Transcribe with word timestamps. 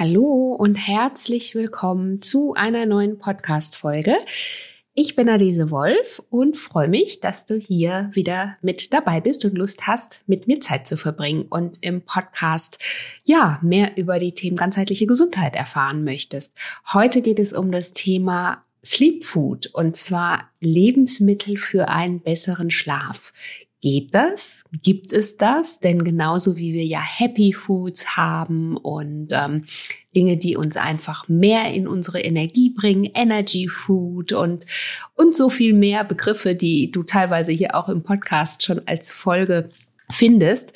Hallo 0.00 0.56
und 0.58 0.76
herzlich 0.76 1.54
willkommen 1.54 2.22
zu 2.22 2.54
einer 2.54 2.86
neuen 2.86 3.18
Podcast-Folge. 3.18 4.16
Ich 4.94 5.14
bin 5.14 5.28
Adese 5.28 5.70
Wolf 5.70 6.22
und 6.30 6.56
freue 6.56 6.88
mich, 6.88 7.20
dass 7.20 7.44
du 7.44 7.56
hier 7.56 8.08
wieder 8.14 8.56
mit 8.62 8.94
dabei 8.94 9.20
bist 9.20 9.44
und 9.44 9.58
Lust 9.58 9.86
hast, 9.86 10.22
mit 10.26 10.46
mir 10.46 10.58
Zeit 10.60 10.88
zu 10.88 10.96
verbringen 10.96 11.42
und 11.50 11.84
im 11.84 12.00
Podcast 12.00 12.78
ja 13.24 13.60
mehr 13.60 13.98
über 13.98 14.18
die 14.18 14.32
Themen 14.32 14.56
ganzheitliche 14.56 15.06
Gesundheit 15.06 15.54
erfahren 15.54 16.02
möchtest. 16.02 16.54
Heute 16.94 17.20
geht 17.20 17.38
es 17.38 17.52
um 17.52 17.70
das 17.70 17.92
Thema 17.92 18.64
Sleep 18.82 19.22
Food 19.22 19.66
und 19.74 19.98
zwar 19.98 20.48
Lebensmittel 20.60 21.58
für 21.58 21.90
einen 21.90 22.20
besseren 22.20 22.70
Schlaf. 22.70 23.34
Geht 23.82 24.14
das? 24.14 24.62
Gibt 24.82 25.10
es 25.10 25.38
das? 25.38 25.80
Denn 25.80 26.04
genauso 26.04 26.58
wie 26.58 26.74
wir 26.74 26.84
ja 26.84 27.00
Happy 27.00 27.54
Foods 27.54 28.16
haben 28.16 28.76
und 28.76 29.28
ähm, 29.30 29.64
Dinge, 30.14 30.36
die 30.36 30.56
uns 30.56 30.76
einfach 30.76 31.28
mehr 31.28 31.72
in 31.72 31.88
unsere 31.88 32.20
Energie 32.20 32.70
bringen, 32.70 33.08
Energy 33.14 33.68
Food 33.68 34.32
und, 34.32 34.66
und 35.14 35.34
so 35.34 35.48
viel 35.48 35.72
mehr 35.72 36.04
Begriffe, 36.04 36.54
die 36.54 36.90
du 36.90 37.04
teilweise 37.04 37.52
hier 37.52 37.74
auch 37.74 37.88
im 37.88 38.02
Podcast 38.02 38.64
schon 38.64 38.82
als 38.86 39.10
Folge 39.12 39.70
findest, 40.10 40.72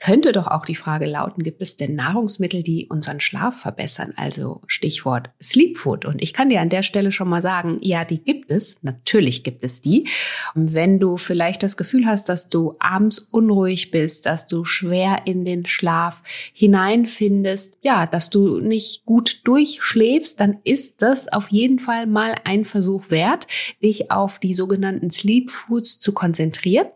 könnte 0.00 0.30
doch 0.30 0.46
auch 0.46 0.64
die 0.64 0.76
Frage 0.76 1.06
lauten, 1.06 1.42
gibt 1.42 1.60
es 1.60 1.76
denn 1.76 1.96
Nahrungsmittel, 1.96 2.62
die 2.62 2.86
unseren 2.86 3.18
Schlaf 3.18 3.60
verbessern? 3.60 4.12
Also 4.16 4.62
Stichwort 4.68 5.30
Sleep 5.42 5.76
Food. 5.76 6.04
Und 6.04 6.22
ich 6.22 6.32
kann 6.32 6.50
dir 6.50 6.60
an 6.60 6.68
der 6.68 6.84
Stelle 6.84 7.10
schon 7.10 7.28
mal 7.28 7.42
sagen, 7.42 7.78
ja, 7.80 8.04
die 8.04 8.22
gibt 8.22 8.52
es. 8.52 8.76
Natürlich 8.82 9.42
gibt 9.42 9.64
es 9.64 9.80
die. 9.80 10.06
Und 10.54 10.72
wenn 10.72 11.00
du 11.00 11.16
vielleicht 11.16 11.64
das 11.64 11.76
Gefühl 11.76 12.06
hast, 12.06 12.28
dass 12.28 12.48
du 12.48 12.76
abends 12.78 13.18
unruhig 13.18 13.90
bist, 13.90 14.26
dass 14.26 14.46
du 14.46 14.64
schwer 14.64 15.22
in 15.24 15.44
den 15.44 15.66
Schlaf 15.66 16.22
hineinfindest, 16.52 17.78
ja, 17.82 18.06
dass 18.06 18.30
du 18.30 18.60
nicht 18.60 19.04
gut 19.04 19.40
durchschläfst, 19.44 20.38
dann 20.38 20.58
ist 20.62 21.02
das 21.02 21.26
auf 21.26 21.48
jeden 21.48 21.80
Fall 21.80 22.06
mal 22.06 22.36
ein 22.44 22.64
Versuch 22.64 23.10
wert, 23.10 23.48
dich 23.82 24.12
auf 24.12 24.38
die 24.38 24.54
sogenannten 24.54 25.10
Sleep 25.10 25.50
Foods 25.50 25.98
zu 25.98 26.12
konzentrieren. 26.12 26.86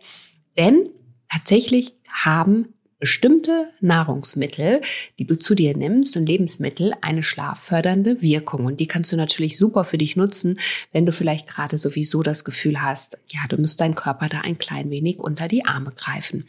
Denn 0.57 0.91
tatsächlich 1.33 1.95
haben 2.11 2.75
bestimmte 3.03 3.67
Nahrungsmittel, 3.81 4.81
die 5.19 5.27
du 5.27 5.37
zu 5.37 5.57
dir 5.57 5.77
nimmst 5.77 6.17
und 6.17 6.27
Lebensmittel, 6.27 6.93
eine 7.01 7.25
schlaffördernde 7.25 8.23
Wirkung. 8.23 8.65
Und 8.67 8.79
die 8.79 8.87
kannst 8.87 9.11
du 9.11 9.17
natürlich 9.17 9.59
super 9.59 9.83
für 9.83 9.99
dich 9.99 10.15
nutzen, 10.15 10.61
wenn 10.93 11.05
du 11.05 11.11
vielleicht 11.11 11.49
gerade 11.49 11.79
sowieso 11.79 12.23
das 12.23 12.45
Gefühl 12.45 12.81
hast, 12.81 13.19
ja, 13.29 13.41
du 13.49 13.57
musst 13.57 13.81
deinen 13.81 13.97
Körper 13.97 14.29
da 14.29 14.43
ein 14.43 14.57
klein 14.57 14.89
wenig 14.91 15.19
unter 15.19 15.49
die 15.49 15.65
Arme 15.65 15.91
greifen. 15.97 16.47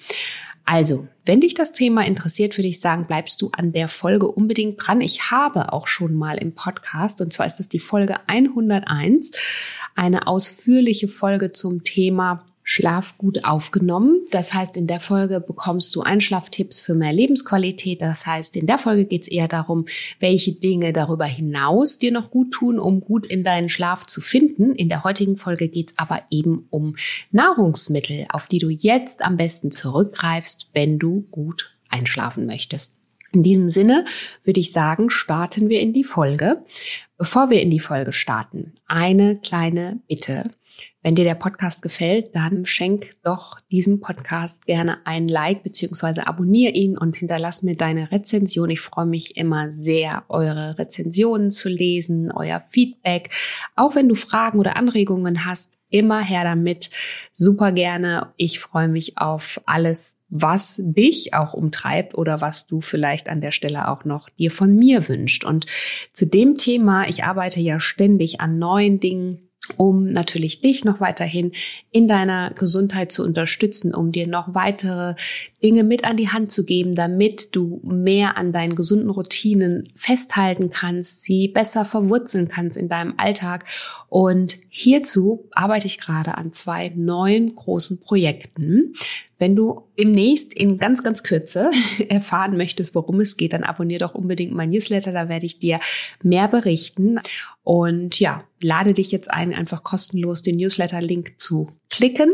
Also, 0.64 1.08
wenn 1.26 1.42
dich 1.42 1.56
das 1.56 1.74
Thema 1.74 2.06
interessiert, 2.06 2.56
würde 2.58 2.68
ich 2.68 2.80
sagen, 2.80 3.08
bleibst 3.08 3.42
du 3.42 3.50
an 3.50 3.74
der 3.74 3.90
Folge 3.90 4.28
unbedingt 4.28 4.86
dran. 4.86 5.02
Ich 5.02 5.32
habe 5.32 5.74
auch 5.74 5.88
schon 5.88 6.14
mal 6.14 6.38
im 6.38 6.54
Podcast, 6.54 7.20
und 7.20 7.34
zwar 7.34 7.48
ist 7.48 7.58
das 7.58 7.68
die 7.68 7.80
Folge 7.80 8.16
101, 8.28 9.32
eine 9.96 10.28
ausführliche 10.28 11.08
Folge 11.08 11.52
zum 11.52 11.84
Thema 11.84 12.46
Schlaf 12.64 13.18
gut 13.18 13.44
aufgenommen. 13.44 14.26
Das 14.32 14.54
heißt, 14.54 14.78
in 14.78 14.88
der 14.88 15.00
Folge 15.00 15.42
bekommst 15.42 15.94
du 15.96 16.02
Einschlaftipps 16.02 16.80
für 16.80 16.96
mehr 16.96 17.14
Lebensqualität. 17.14 18.02
Das 18.02 18.26
heißt, 18.26 18.56
in 18.56 18.68
der 18.68 18.80
Folge 18.80 19.06
geht 19.06 19.24
es 19.24 19.28
eher 19.28 19.48
darum, 19.48 19.86
welche 20.20 20.54
Dinge 20.54 20.94
darüber 20.94 21.26
hinaus 21.26 22.00
dir 22.00 22.12
noch 22.12 22.32
gut 22.32 22.52
tun, 22.52 22.80
um 22.80 23.02
gut 23.02 23.28
in 23.28 23.44
deinen 23.44 23.70
Schlaf 23.70 24.06
zu 24.06 24.22
finden. 24.22 24.74
In 24.76 24.90
der 24.90 25.04
heutigen 25.04 25.38
Folge 25.38 25.68
geht 25.68 25.92
es 25.92 25.98
aber 25.98 26.24
eben 26.32 26.68
um 26.70 26.96
Nahrungsmittel, 27.32 28.26
auf 28.30 28.48
die 28.48 28.60
du 28.60 28.70
jetzt 28.70 29.26
am 29.26 29.38
besten 29.38 29.72
zurückgreifst, 29.72 30.70
wenn 30.74 31.00
du 31.00 31.28
gut 31.32 31.76
einschlafen 31.90 32.46
möchtest. 32.46 32.94
In 33.34 33.42
diesem 33.44 33.70
Sinne 33.70 34.06
würde 34.44 34.60
ich 34.60 34.72
sagen, 34.72 35.10
starten 35.10 35.68
wir 35.68 35.80
in 35.80 35.92
die 35.92 36.04
Folge. 36.04 36.64
Bevor 37.18 37.50
wir 37.50 37.62
in 37.62 37.72
die 37.72 37.80
Folge 37.80 38.14
starten, 38.14 38.74
eine 38.86 39.38
kleine 39.38 40.00
Bitte. 40.08 40.44
Wenn 41.04 41.16
dir 41.16 41.26
der 41.26 41.36
Podcast 41.36 41.82
gefällt, 41.82 42.34
dann 42.34 42.64
schenk 42.64 43.18
doch 43.24 43.60
diesem 43.70 44.00
Podcast 44.00 44.66
gerne 44.66 45.06
ein 45.06 45.28
Like 45.28 45.62
beziehungsweise 45.62 46.28
abonniere 46.28 46.72
ihn 46.72 46.98
und 46.98 47.18
hinterlass 47.18 47.62
mir 47.62 47.76
deine 47.76 48.10
Rezension. 48.10 48.70
Ich 48.70 48.80
freue 48.80 49.06
mich 49.06 49.36
immer 49.36 49.70
sehr, 49.70 50.24
eure 50.30 50.80
Rezensionen 50.80 51.52
zu 51.52 51.68
lesen, 51.68 52.32
euer 52.32 52.64
Feedback. 52.70 53.32
Auch 53.76 53.96
wenn 53.96 54.08
du 54.08 54.16
Fragen 54.16 54.60
oder 54.60 54.78
Anregungen 54.78 55.46
hast, 55.46 55.78
immer 55.90 56.22
her 56.22 56.46
damit. 56.46 56.90
Super 57.34 57.74
gerne. 57.74 58.34
Ich 58.38 58.62
freue 58.62 58.88
mich 58.88 59.18
auf 59.18 59.60
alles, 59.66 60.16
was 60.30 60.76
dich 60.80 61.34
auch 61.34 61.54
umtreibt 61.54 62.16
oder 62.16 62.40
was 62.40 62.66
du 62.66 62.80
vielleicht 62.80 63.28
an 63.28 63.42
der 63.42 63.52
Stelle 63.52 63.90
auch 63.90 64.06
noch 64.06 64.30
dir 64.30 64.52
von 64.52 64.74
mir 64.74 65.10
wünscht. 65.10 65.44
Und 65.44 65.66
zu 66.14 66.26
dem 66.26 66.58
Thema, 66.58 67.10
ich 67.10 67.26
arbeite 67.26 67.60
ja 67.60 67.82
ständig 67.82 68.40
an 68.40 68.58
neuen 68.58 69.02
Dingen 69.02 69.50
um 69.78 70.06
natürlich 70.06 70.60
dich 70.60 70.84
noch 70.84 71.00
weiterhin 71.00 71.52
in 71.92 72.08
deiner 72.08 72.52
Gesundheit 72.52 73.12
zu 73.12 73.24
unterstützen, 73.24 73.96
um 73.96 74.12
dir 74.12 74.28
noch 74.28 74.54
weitere 74.54 75.16
Dinge 75.64 75.84
mit 75.86 76.04
an 76.04 76.18
die 76.18 76.30
Hand 76.30 76.52
zu 76.52 76.66
geben, 76.66 76.96
damit 76.96 77.56
du 77.56 77.80
mehr 77.84 78.38
an 78.38 78.52
deinen 78.52 78.76
gesunden 78.76 79.10
Routinen 79.10 79.90
festhalten 79.96 80.70
kannst, 80.70 81.24
sie 81.24 81.48
besser 81.48 81.86
verwurzeln 81.86 82.50
kannst 82.50 82.76
in 82.76 82.90
deinem 82.90 83.14
Alltag. 83.18 83.66
Und 84.10 84.58
hierzu 84.70 85.48
arbeite 85.54 85.88
ich 85.88 85.98
gerade 85.98 86.38
an 86.38 86.52
zwei 86.52 86.92
neuen 86.96 87.56
großen 87.56 88.02
Projekten. 88.02 88.96
Wenn 89.40 89.56
du 89.56 89.84
demnächst 90.00 90.54
in 90.54 90.78
ganz, 90.78 91.04
ganz 91.04 91.24
Kürze 91.24 91.72
erfahren 92.10 92.58
möchtest, 92.58 92.96
worum 92.96 93.20
es 93.20 93.38
geht, 93.38 93.54
dann 93.54 93.64
abonniere 93.64 94.00
doch 94.00 94.16
unbedingt 94.16 94.54
mein 94.54 94.70
Newsletter. 94.70 95.12
Da 95.12 95.30
werde 95.30 95.46
ich 95.46 95.60
dir 95.60 95.80
mehr 96.22 96.48
berichten. 96.48 97.20
Und 97.64 98.20
ja, 98.20 98.44
lade 98.62 98.94
dich 98.94 99.12
jetzt 99.12 99.32
ein, 99.32 99.54
einfach 99.54 99.84
kostenlos 99.84 100.42
den 100.42 100.58
Newsletter-Link 100.58 101.40
zu 101.40 101.68
klicken. 101.90 102.34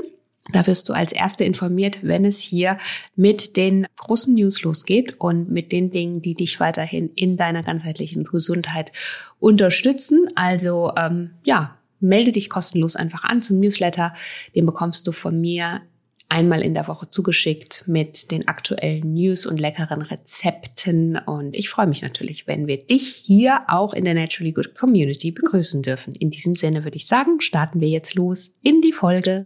Da 0.52 0.66
wirst 0.66 0.90
du 0.90 0.94
als 0.94 1.12
Erste 1.12 1.44
informiert, 1.44 2.00
wenn 2.02 2.26
es 2.26 2.40
hier 2.40 2.80
mit 3.16 3.56
den 3.56 3.86
großen 3.98 4.34
News 4.34 4.64
losgeht 4.64 5.20
und 5.20 5.50
mit 5.50 5.72
den 5.72 5.92
Dingen, 5.92 6.22
die 6.22 6.34
dich 6.34 6.60
weiterhin 6.60 7.12
in 7.14 7.38
deiner 7.38 7.62
ganzheitlichen 7.62 8.24
Gesundheit 8.24 8.92
unterstützen. 9.40 10.28
Also 10.36 10.92
ähm, 10.98 11.32
ja, 11.44 11.78
melde 12.00 12.32
dich 12.32 12.50
kostenlos 12.50 12.96
einfach 12.96 13.24
an 13.24 13.42
zum 13.42 13.60
Newsletter. 13.60 14.14
Den 14.56 14.66
bekommst 14.66 15.06
du 15.08 15.12
von 15.12 15.40
mir 15.40 15.82
einmal 16.30 16.62
in 16.62 16.76
der 16.76 16.88
Woche 16.88 17.10
zugeschickt 17.10 17.84
mit 17.88 18.32
den 18.32 18.48
aktuellen 18.48 19.14
News 19.14 19.46
und 19.46 19.58
leckeren 19.58 20.02
Rezepten. 20.04 21.18
Und 21.18 21.56
ich 21.56 21.70
freue 21.70 21.88
mich 21.88 22.02
natürlich, 22.02 22.48
wenn 22.48 22.68
wir 22.68 22.78
dich 22.78 23.08
hier 23.08 23.64
auch 23.68 23.94
in 23.94 24.06
der 24.06 24.14
Naturally 24.14 24.54
Good 24.54 24.76
Community 24.76 25.32
begrüßen 25.32 25.82
dürfen. 25.82 26.14
In 26.16 26.30
diesem 26.30 26.56
Sinne 26.56 26.84
würde 26.84 26.98
ich 26.98 27.08
sagen, 27.08 27.42
starten 27.42 27.82
wir 27.82 27.90
jetzt 27.90 28.16
los 28.16 28.54
in 28.62 28.82
die 28.82 28.94
Folge. 28.94 29.46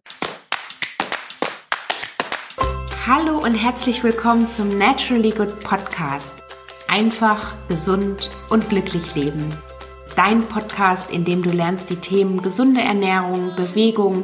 Hallo 3.08 3.38
und 3.40 3.56
herzlich 3.56 4.04
willkommen 4.04 4.48
zum 4.48 4.78
Naturally 4.78 5.32
Good 5.32 5.62
Podcast. 5.62 6.36
Einfach, 6.88 7.56
gesund 7.68 8.30
und 8.50 8.70
glücklich 8.70 9.16
leben. 9.16 9.44
Dein 10.16 10.42
Podcast, 10.42 11.10
in 11.12 11.26
dem 11.26 11.42
du 11.42 11.50
lernst, 11.50 11.90
die 11.90 11.96
Themen 11.96 12.42
gesunde 12.42 12.82
Ernährung, 12.82 13.56
Bewegung, 13.56 14.24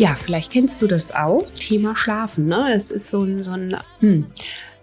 Ja, 0.00 0.14
vielleicht 0.14 0.50
kennst 0.50 0.80
du 0.80 0.86
das 0.86 1.14
auch. 1.14 1.46
Thema 1.58 1.94
Schlafen, 1.94 2.46
ne? 2.46 2.72
Es 2.74 2.90
ist 2.90 3.10
so 3.10 3.22
ein, 3.22 3.44
so 3.44 3.50
ein 3.50 3.76
hm, 3.98 4.24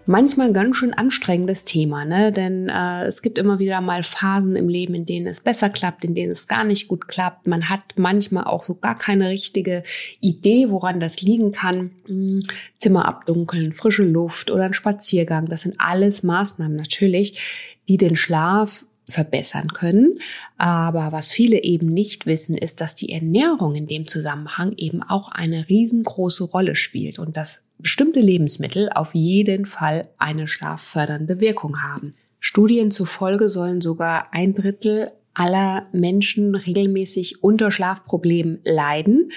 manchmal 0.06 0.52
ganz 0.52 0.76
schön 0.76 0.94
anstrengendes 0.94 1.64
Thema, 1.64 2.04
ne? 2.04 2.30
Denn 2.30 2.68
äh, 2.68 3.04
es 3.06 3.20
gibt 3.20 3.36
immer 3.36 3.58
wieder 3.58 3.80
mal 3.80 4.04
Phasen 4.04 4.54
im 4.54 4.68
Leben, 4.68 4.94
in 4.94 5.06
denen 5.06 5.26
es 5.26 5.40
besser 5.40 5.70
klappt, 5.70 6.04
in 6.04 6.14
denen 6.14 6.30
es 6.30 6.46
gar 6.46 6.62
nicht 6.62 6.86
gut 6.86 7.08
klappt. 7.08 7.48
Man 7.48 7.68
hat 7.68 7.80
manchmal 7.96 8.44
auch 8.44 8.62
so 8.62 8.76
gar 8.76 8.96
keine 8.96 9.28
richtige 9.28 9.82
Idee, 10.20 10.70
woran 10.70 11.00
das 11.00 11.20
liegen 11.20 11.50
kann. 11.50 11.90
Hm, 12.06 12.44
Zimmer 12.78 13.06
abdunkeln, 13.06 13.72
frische 13.72 14.04
Luft 14.04 14.52
oder 14.52 14.66
ein 14.66 14.72
Spaziergang. 14.72 15.46
Das 15.46 15.62
sind 15.62 15.74
alles 15.78 16.22
Maßnahmen 16.22 16.76
natürlich, 16.76 17.76
die 17.88 17.96
den 17.96 18.14
Schlaf 18.14 18.86
verbessern 19.08 19.68
können. 19.68 20.18
Aber 20.56 21.12
was 21.12 21.30
viele 21.30 21.62
eben 21.62 21.88
nicht 21.88 22.26
wissen, 22.26 22.56
ist, 22.56 22.80
dass 22.80 22.94
die 22.94 23.12
Ernährung 23.12 23.74
in 23.74 23.86
dem 23.86 24.06
Zusammenhang 24.06 24.74
eben 24.76 25.02
auch 25.02 25.30
eine 25.30 25.68
riesengroße 25.68 26.44
Rolle 26.44 26.76
spielt 26.76 27.18
und 27.18 27.36
dass 27.36 27.60
bestimmte 27.78 28.20
Lebensmittel 28.20 28.90
auf 28.90 29.14
jeden 29.14 29.64
Fall 29.64 30.08
eine 30.18 30.48
schlaffördernde 30.48 31.40
Wirkung 31.40 31.82
haben. 31.82 32.14
Studien 32.40 32.90
zufolge 32.90 33.48
sollen 33.48 33.80
sogar 33.80 34.32
ein 34.32 34.54
Drittel 34.54 35.10
aller 35.38 35.86
Menschen 35.92 36.54
regelmäßig 36.54 37.44
unter 37.44 37.70
Schlafproblemen 37.70 38.58
leiden. 38.64 39.30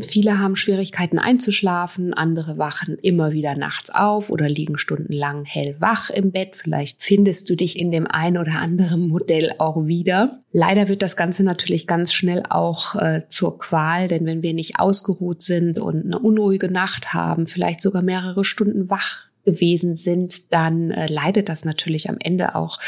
Viele 0.00 0.38
haben 0.38 0.56
Schwierigkeiten 0.56 1.18
einzuschlafen, 1.18 2.12
andere 2.12 2.58
wachen 2.58 2.98
immer 3.00 3.32
wieder 3.32 3.56
nachts 3.56 3.90
auf 3.90 4.30
oder 4.30 4.48
liegen 4.48 4.78
stundenlang 4.78 5.44
hellwach 5.44 6.10
im 6.10 6.32
Bett. 6.32 6.56
Vielleicht 6.56 7.02
findest 7.02 7.48
du 7.48 7.54
dich 7.54 7.78
in 7.78 7.92
dem 7.92 8.06
ein 8.08 8.36
oder 8.36 8.54
anderen 8.60 9.08
Modell 9.08 9.52
auch 9.58 9.86
wieder. 9.86 10.42
Leider 10.50 10.88
wird 10.88 11.02
das 11.02 11.16
Ganze 11.16 11.44
natürlich 11.44 11.86
ganz 11.86 12.12
schnell 12.12 12.42
auch 12.48 12.96
äh, 12.96 13.22
zur 13.28 13.58
Qual, 13.58 14.08
denn 14.08 14.26
wenn 14.26 14.42
wir 14.42 14.54
nicht 14.54 14.80
ausgeruht 14.80 15.42
sind 15.42 15.78
und 15.78 16.04
eine 16.04 16.18
unruhige 16.18 16.70
Nacht 16.70 17.14
haben, 17.14 17.46
vielleicht 17.46 17.80
sogar 17.80 18.02
mehrere 18.02 18.44
Stunden 18.44 18.90
wach 18.90 19.26
gewesen 19.44 19.94
sind, 19.94 20.52
dann 20.52 20.90
äh, 20.90 21.06
leidet 21.06 21.48
das 21.48 21.64
natürlich 21.64 22.08
am 22.08 22.16
Ende 22.18 22.54
auch 22.54 22.78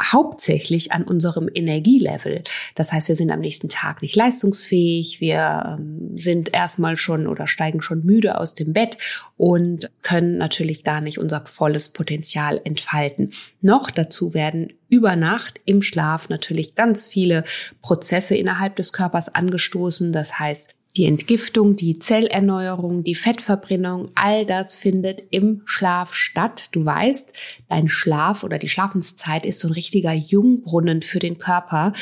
hauptsächlich 0.00 0.92
an 0.92 1.04
unserem 1.04 1.48
Energielevel. 1.52 2.44
Das 2.74 2.92
heißt, 2.92 3.08
wir 3.08 3.16
sind 3.16 3.30
am 3.30 3.40
nächsten 3.40 3.68
Tag 3.68 4.02
nicht 4.02 4.16
leistungsfähig, 4.16 5.20
wir 5.20 5.78
ähm, 5.78 6.16
sind 6.16 6.54
erstmal 6.54 6.96
schon 6.96 7.26
oder 7.26 7.46
steigen 7.46 7.82
schon 7.82 8.04
müde 8.04 8.38
aus 8.38 8.54
dem 8.54 8.72
Bett 8.72 8.98
und 9.36 9.90
können 10.02 10.38
natürlich 10.38 10.84
gar 10.84 11.00
nicht 11.00 11.18
unser 11.18 11.44
volles 11.46 11.88
Potenzial 11.88 12.60
entfalten. 12.64 13.32
Noch 13.60 13.90
dazu 13.90 14.34
werden 14.34 14.72
über 14.88 15.16
Nacht 15.16 15.60
im 15.64 15.82
Schlaf 15.82 16.28
natürlich 16.28 16.74
ganz 16.74 17.06
viele 17.06 17.44
Prozesse 17.82 18.36
innerhalb 18.36 18.76
des 18.76 18.92
Körpers 18.92 19.34
angestoßen. 19.34 20.12
Das 20.12 20.38
heißt, 20.38 20.74
die 20.98 21.06
Entgiftung, 21.06 21.76
die 21.76 22.00
Zellerneuerung, 22.00 23.04
die 23.04 23.14
Fettverbrennung, 23.14 24.08
all 24.16 24.44
das 24.44 24.74
findet 24.74 25.22
im 25.30 25.62
Schlaf 25.64 26.12
statt. 26.12 26.70
Du 26.72 26.84
weißt, 26.84 27.32
dein 27.68 27.88
Schlaf 27.88 28.42
oder 28.42 28.58
die 28.58 28.68
Schlafenszeit 28.68 29.46
ist 29.46 29.60
so 29.60 29.68
ein 29.68 29.74
richtiger 29.74 30.12
Jungbrunnen 30.12 31.02
für 31.02 31.20
den 31.20 31.38
Körper 31.38 31.92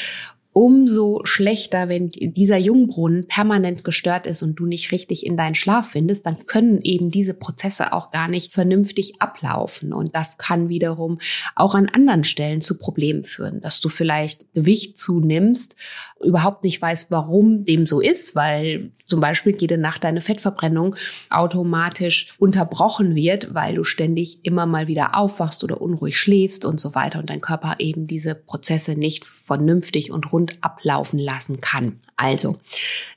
umso 0.56 1.20
schlechter, 1.24 1.90
wenn 1.90 2.08
dieser 2.08 2.56
Jungbrunnen 2.56 3.26
permanent 3.26 3.84
gestört 3.84 4.26
ist 4.26 4.42
und 4.42 4.54
du 4.54 4.64
nicht 4.64 4.90
richtig 4.90 5.26
in 5.26 5.36
deinen 5.36 5.54
Schlaf 5.54 5.90
findest, 5.90 6.24
dann 6.24 6.46
können 6.46 6.80
eben 6.82 7.10
diese 7.10 7.34
Prozesse 7.34 7.92
auch 7.92 8.10
gar 8.10 8.26
nicht 8.26 8.54
vernünftig 8.54 9.20
ablaufen. 9.20 9.92
Und 9.92 10.16
das 10.16 10.38
kann 10.38 10.70
wiederum 10.70 11.18
auch 11.56 11.74
an 11.74 11.90
anderen 11.90 12.24
Stellen 12.24 12.62
zu 12.62 12.78
Problemen 12.78 13.24
führen, 13.24 13.60
dass 13.60 13.82
du 13.82 13.90
vielleicht 13.90 14.50
Gewicht 14.54 14.96
zunimmst, 14.96 15.76
überhaupt 16.24 16.64
nicht 16.64 16.80
weißt, 16.80 17.10
warum 17.10 17.66
dem 17.66 17.84
so 17.84 18.00
ist, 18.00 18.34
weil 18.34 18.92
zum 19.06 19.20
Beispiel 19.20 19.54
jede 19.56 19.78
Nacht 19.78 20.04
deine 20.04 20.20
Fettverbrennung 20.20 20.96
automatisch 21.30 22.34
unterbrochen 22.38 23.14
wird, 23.14 23.54
weil 23.54 23.74
du 23.74 23.84
ständig 23.84 24.40
immer 24.44 24.66
mal 24.66 24.88
wieder 24.88 25.16
aufwachst 25.16 25.62
oder 25.62 25.80
unruhig 25.80 26.18
schläfst 26.18 26.64
und 26.64 26.80
so 26.80 26.94
weiter 26.94 27.20
und 27.20 27.30
dein 27.30 27.40
Körper 27.40 27.76
eben 27.78 28.06
diese 28.06 28.34
Prozesse 28.34 28.96
nicht 28.96 29.26
vernünftig 29.26 30.10
und 30.10 30.32
rund 30.32 30.45
gesund 30.46 30.58
ablaufen 30.60 31.18
lassen 31.18 31.60
kann. 31.60 32.00
Also, 32.16 32.58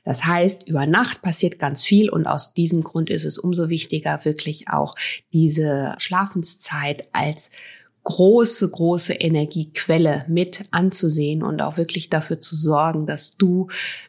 das 0.04 0.24
heißt, 0.24 0.68
über 0.68 0.86
Nacht 0.86 1.22
passiert 1.22 1.58
ganz 1.58 1.84
viel 1.84 2.10
und 2.10 2.26
aus 2.26 2.54
diesem 2.54 2.82
Grund 2.82 3.10
ist 3.10 3.24
es 3.24 3.38
umso 3.38 3.68
wichtiger, 3.68 4.24
wirklich 4.24 4.68
auch 4.68 4.94
diese 5.32 5.94
Schlafenszeit 5.98 7.08
als 7.12 7.50
große, 8.04 8.70
große 8.70 9.14
Energiequelle 9.14 10.24
mit 10.28 10.64
anzusehen 10.70 11.42
und 11.42 11.60
auch 11.60 11.76
wirklich 11.76 12.08
dafür 12.10 12.40
zu 12.40 12.56
sorgen, 12.56 13.06
dass 13.06 13.36
du 13.36 13.68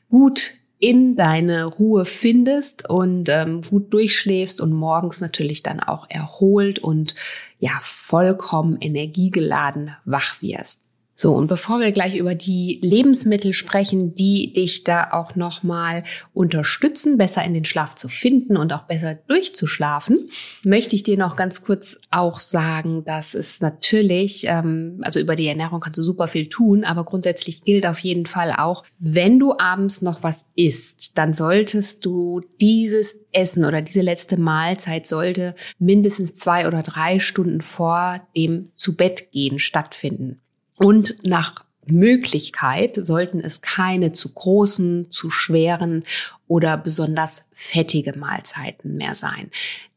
gut 0.09 0.51
in 0.79 1.15
deine 1.15 1.65
Ruhe 1.65 2.05
findest 2.05 2.89
und 2.89 3.29
ähm, 3.29 3.61
gut 3.61 3.93
durchschläfst 3.93 4.59
und 4.59 4.73
morgens 4.73 5.21
natürlich 5.21 5.61
dann 5.61 5.79
auch 5.79 6.07
erholt 6.09 6.79
und 6.79 7.13
ja 7.59 7.71
vollkommen 7.81 8.77
energiegeladen 8.81 9.91
wach 10.05 10.41
wirst. 10.41 10.83
So, 11.21 11.33
und 11.33 11.45
bevor 11.45 11.79
wir 11.79 11.91
gleich 11.91 12.15
über 12.15 12.33
die 12.33 12.79
Lebensmittel 12.81 13.53
sprechen, 13.53 14.15
die 14.15 14.53
dich 14.53 14.83
da 14.83 15.09
auch 15.11 15.35
nochmal 15.35 16.03
unterstützen, 16.33 17.19
besser 17.19 17.45
in 17.45 17.53
den 17.53 17.63
Schlaf 17.63 17.93
zu 17.93 18.07
finden 18.07 18.57
und 18.57 18.73
auch 18.73 18.87
besser 18.87 19.19
durchzuschlafen, 19.27 20.31
möchte 20.65 20.95
ich 20.95 21.03
dir 21.03 21.19
noch 21.19 21.35
ganz 21.35 21.63
kurz 21.63 21.95
auch 22.09 22.39
sagen, 22.39 23.03
dass 23.05 23.35
es 23.35 23.61
natürlich, 23.61 24.45
ähm, 24.47 24.99
also 25.03 25.19
über 25.19 25.35
die 25.35 25.45
Ernährung 25.45 25.79
kannst 25.79 25.99
du 25.99 26.03
super 26.03 26.27
viel 26.27 26.49
tun, 26.49 26.83
aber 26.83 27.03
grundsätzlich 27.03 27.61
gilt 27.61 27.85
auf 27.85 27.99
jeden 27.99 28.25
Fall 28.25 28.55
auch, 28.57 28.83
wenn 28.97 29.37
du 29.37 29.53
abends 29.59 30.01
noch 30.01 30.23
was 30.23 30.47
isst, 30.55 31.19
dann 31.19 31.35
solltest 31.35 32.03
du 32.03 32.41
dieses 32.59 33.27
Essen 33.31 33.63
oder 33.63 33.83
diese 33.83 34.01
letzte 34.01 34.37
Mahlzeit 34.39 35.05
sollte 35.05 35.53
mindestens 35.77 36.33
zwei 36.33 36.65
oder 36.65 36.81
drei 36.81 37.19
Stunden 37.19 37.61
vor 37.61 38.27
dem 38.35 38.71
zu 38.75 38.95
Bett 38.95 39.31
gehen 39.31 39.59
stattfinden. 39.59 40.41
Und 40.81 41.15
nach 41.23 41.63
Möglichkeit 41.85 42.97
sollten 43.03 43.39
es 43.39 43.61
keine 43.61 44.13
zu 44.13 44.33
großen, 44.33 45.11
zu 45.11 45.29
schweren 45.29 46.03
oder 46.47 46.77
besonders 46.77 47.43
fettige 47.51 48.17
Mahlzeiten 48.17 48.97
mehr 48.97 49.13
sein. 49.13 49.51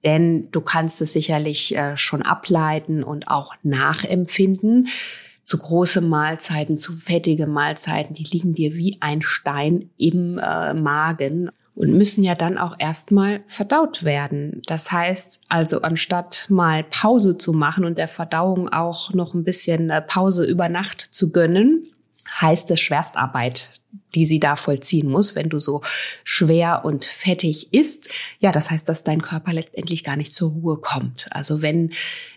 Denn 0.05 0.51
du 0.51 0.61
kannst 0.61 1.01
es 1.01 1.13
sicherlich 1.13 1.75
äh, 1.77 1.97
schon 1.97 2.23
ableiten 2.23 3.03
und 3.03 3.29
auch 3.29 3.55
nachempfinden. 3.63 4.89
Zu 5.45 5.59
große 5.59 6.01
Mahlzeiten, 6.01 6.79
zu 6.79 6.95
fettige 6.95 7.47
Mahlzeiten, 7.47 8.15
die 8.15 8.25
liegen 8.25 8.55
dir 8.55 8.75
wie 8.75 8.99
ein 9.01 9.23
Stein 9.23 9.91
im 9.97 10.39
äh, 10.39 10.75
Magen 10.75 11.51
und 11.75 11.93
müssen 11.93 12.23
ja 12.23 12.35
dann 12.35 12.59
auch 12.59 12.77
erstmal 12.79 13.43
verdaut 13.47 14.05
werden. 14.05 14.63
Das 14.67 14.93
heißt 14.93 15.43
also, 15.49 15.83
anstatt 15.83 16.47
mal 16.49 16.85
Pause 16.85 17.37
zu 17.37 17.53
machen 17.53 17.85
und 17.85 17.99
der 17.99 18.09
Verdauung 18.09 18.69
auch 18.69 19.13
noch 19.13 19.35
ein 19.35 19.45
bisschen 19.45 19.91
äh, 19.91 20.01
Pause 20.01 20.45
über 20.45 20.69
Nacht 20.69 21.01
zu 21.01 21.33
gönnen, 21.33 21.89
heißt 22.41 22.71
es 22.71 22.81
Schwerstarbeit, 22.81 23.81
die 24.15 24.25
sie 24.25 24.41
da 24.41 24.57
vollziehen 24.57 25.11
muss, 25.11 25.35
wenn 25.35 25.49
du 25.49 25.59
so 25.59 25.83
schwer 26.23 26.85
und 26.85 27.05
fettig 27.05 27.73
isst. 27.73 28.09
Ja, 28.39 28.53
das 28.53 28.71
heißt, 28.71 28.89
dass 28.89 29.05
dein 29.05 29.23
Körper 29.23 29.53
letztendlich 29.53 30.05
gar 30.05 30.17
nicht 30.17 30.33
zur 30.33 30.51
Ruhe 30.51 30.77
kommt. 30.79 31.27
Also 31.31 31.63
wenn 31.63 31.93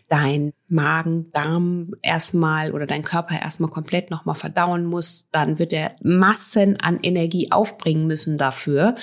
dein 0.09 0.54
Magen, 0.68 1.31
Darm 1.31 1.94
erstmal 2.01 2.71
oder 2.71 2.86
dein 2.86 3.04
Körper 3.04 3.42
erstmal 3.42 3.69
komplett 3.69 4.12
nochmal 4.12 4.36
verdauen 4.36 4.86
muss, 4.86 5.30
dann 5.31 5.59
wird 5.59 5.74
er 5.74 5.95
Massen 6.01 6.80
an 6.80 7.00
Energie 7.01 7.51
aufbringen 7.51 8.07
müssen 8.07 8.38
dafür. 8.38 8.95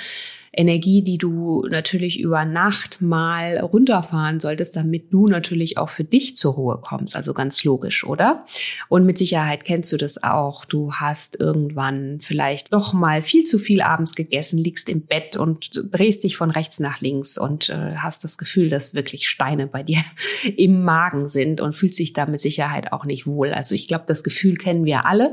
Energie, 0.56 1.03
die 1.03 1.19
du 1.19 1.67
natürlich 1.69 2.21
über 2.21 2.45
Nacht 2.45 3.01
mal 3.01 3.59
runterfahren 3.59 4.41
solltest, 4.41 4.77
damit 4.77 5.12
du 5.12 5.27
natürlich 5.27 5.79
auch 5.79 5.91
für 5.91 6.05
dich 6.05 6.37
zur 6.37 6.55
Ruhe 6.55 6.81
kommst. 6.81 7.17
Also 7.17 7.35
ganz 7.35 7.65
logisch, 7.65 8.05
oder? 8.05 8.45
Und 8.89 9.06
mit 9.06 9.19
Sicherheit 9.19 9.65
kennst 9.65 9.93
du 9.93 9.97
das 9.97 10.23
auch. 10.23 10.65
Du 10.65 10.93
hast 10.93 11.41
irgendwann 11.41 12.21
vielleicht 12.21 12.73
doch 12.73 12.93
mal 12.93 13.23
viel 13.23 13.44
zu 13.44 13.58
viel 13.58 13.82
abends 13.82 14.15
gegessen, 14.15 14.58
liegst 14.58 14.89
im 14.89 15.03
Bett 15.03 15.37
und 15.37 15.70
drehst 15.91 16.25
dich 16.25 16.37
von 16.37 16.51
rechts 16.51 16.81
nach 16.81 17.01
links 17.01 17.39
und 17.39 17.69
äh, 17.69 17.96
hast 17.96 18.25
das 18.25 18.39
Gefühl, 18.39 18.70
dass 18.70 18.94
wirklich 18.94 19.29
Steine 19.29 19.67
bei 19.67 19.82
dir 19.82 20.01
im 20.56 20.82
Magen 20.84 21.27
sind 21.27 21.61
und 21.61 21.75
fühlst 21.75 21.99
dich 21.99 22.13
da 22.13 22.27
mit 22.27 22.41
Sicherheit 22.41 22.93
auch 22.93 23.05
nicht 23.05 23.27
wohl. 23.27 23.53
Also 23.53 23.75
ich 23.75 23.89
glaube, 23.89 24.05
das 24.06 24.23
Gefühl 24.23 24.55
kennen 24.55 24.84
wir 24.84 25.06
alle. 25.06 25.32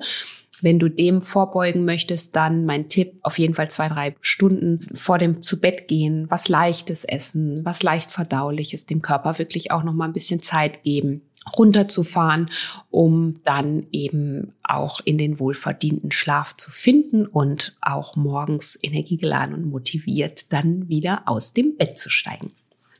Wenn 0.63 0.79
du 0.79 0.89
dem 0.89 1.21
vorbeugen 1.21 1.85
möchtest, 1.85 2.35
dann 2.35 2.65
mein 2.65 2.89
Tipp, 2.89 3.13
auf 3.21 3.39
jeden 3.39 3.55
Fall 3.55 3.69
zwei, 3.69 3.89
drei 3.89 4.15
Stunden 4.21 4.87
vor 4.93 5.17
dem 5.17 5.41
zu 5.43 5.59
Bett 5.59 5.87
gehen, 5.87 6.25
was 6.29 6.49
leichtes 6.49 7.03
essen, 7.03 7.65
was 7.65 7.83
leicht 7.83 8.11
verdauliches, 8.11 8.85
dem 8.85 9.01
Körper 9.01 9.37
wirklich 9.39 9.71
auch 9.71 9.83
noch 9.83 9.93
mal 9.93 10.05
ein 10.05 10.13
bisschen 10.13 10.41
Zeit 10.41 10.83
geben 10.83 11.21
runterzufahren, 11.57 12.49
um 12.89 13.39
dann 13.43 13.87
eben 13.91 14.53
auch 14.63 14.99
in 15.03 15.17
den 15.17 15.39
wohlverdienten 15.39 16.11
Schlaf 16.11 16.55
zu 16.55 16.71
finden 16.71 17.25
und 17.25 17.75
auch 17.81 18.15
morgens 18.15 18.77
energiegeladen 18.81 19.55
und 19.55 19.65
motiviert 19.65 20.53
dann 20.53 20.87
wieder 20.87 21.23
aus 21.25 21.53
dem 21.53 21.77
Bett 21.77 21.97
zu 21.97 22.09
steigen. 22.09 22.51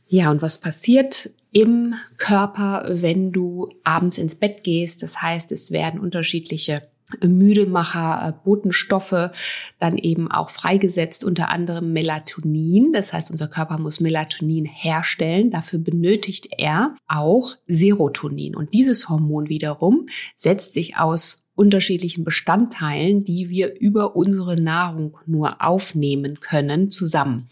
Ja, 0.07 0.29
und 0.31 0.41
was 0.41 0.59
passiert 0.59 1.29
im 1.51 1.93
Körper, 2.17 2.85
wenn 2.89 3.31
du 3.31 3.69
abends 3.83 4.17
ins 4.17 4.35
Bett 4.35 4.63
gehst? 4.63 5.03
Das 5.03 5.21
heißt, 5.21 5.51
es 5.51 5.71
werden 5.71 5.99
unterschiedliche 5.99 6.90
Müdemacher, 7.21 8.27
äh, 8.27 8.33
Botenstoffe 8.43 9.31
dann 9.79 9.97
eben 9.97 10.31
auch 10.31 10.49
freigesetzt, 10.49 11.23
unter 11.23 11.49
anderem 11.49 11.93
Melatonin. 11.93 12.93
Das 12.93 13.13
heißt, 13.13 13.31
unser 13.31 13.47
Körper 13.47 13.77
muss 13.77 13.99
Melatonin 13.99 14.65
herstellen. 14.65 15.51
Dafür 15.51 15.79
benötigt 15.79 16.49
er 16.57 16.95
auch 17.07 17.55
Serotonin. 17.67 18.55
Und 18.55 18.73
dieses 18.73 19.09
Hormon 19.09 19.49
wiederum 19.49 20.07
setzt 20.35 20.73
sich 20.73 20.97
aus 20.97 21.43
unterschiedlichen 21.55 22.23
Bestandteilen, 22.23 23.23
die 23.23 23.49
wir 23.49 23.79
über 23.79 24.15
unsere 24.15 24.59
Nahrung 24.59 25.17
nur 25.25 25.61
aufnehmen 25.61 26.39
können, 26.39 26.89
zusammen. 26.89 27.49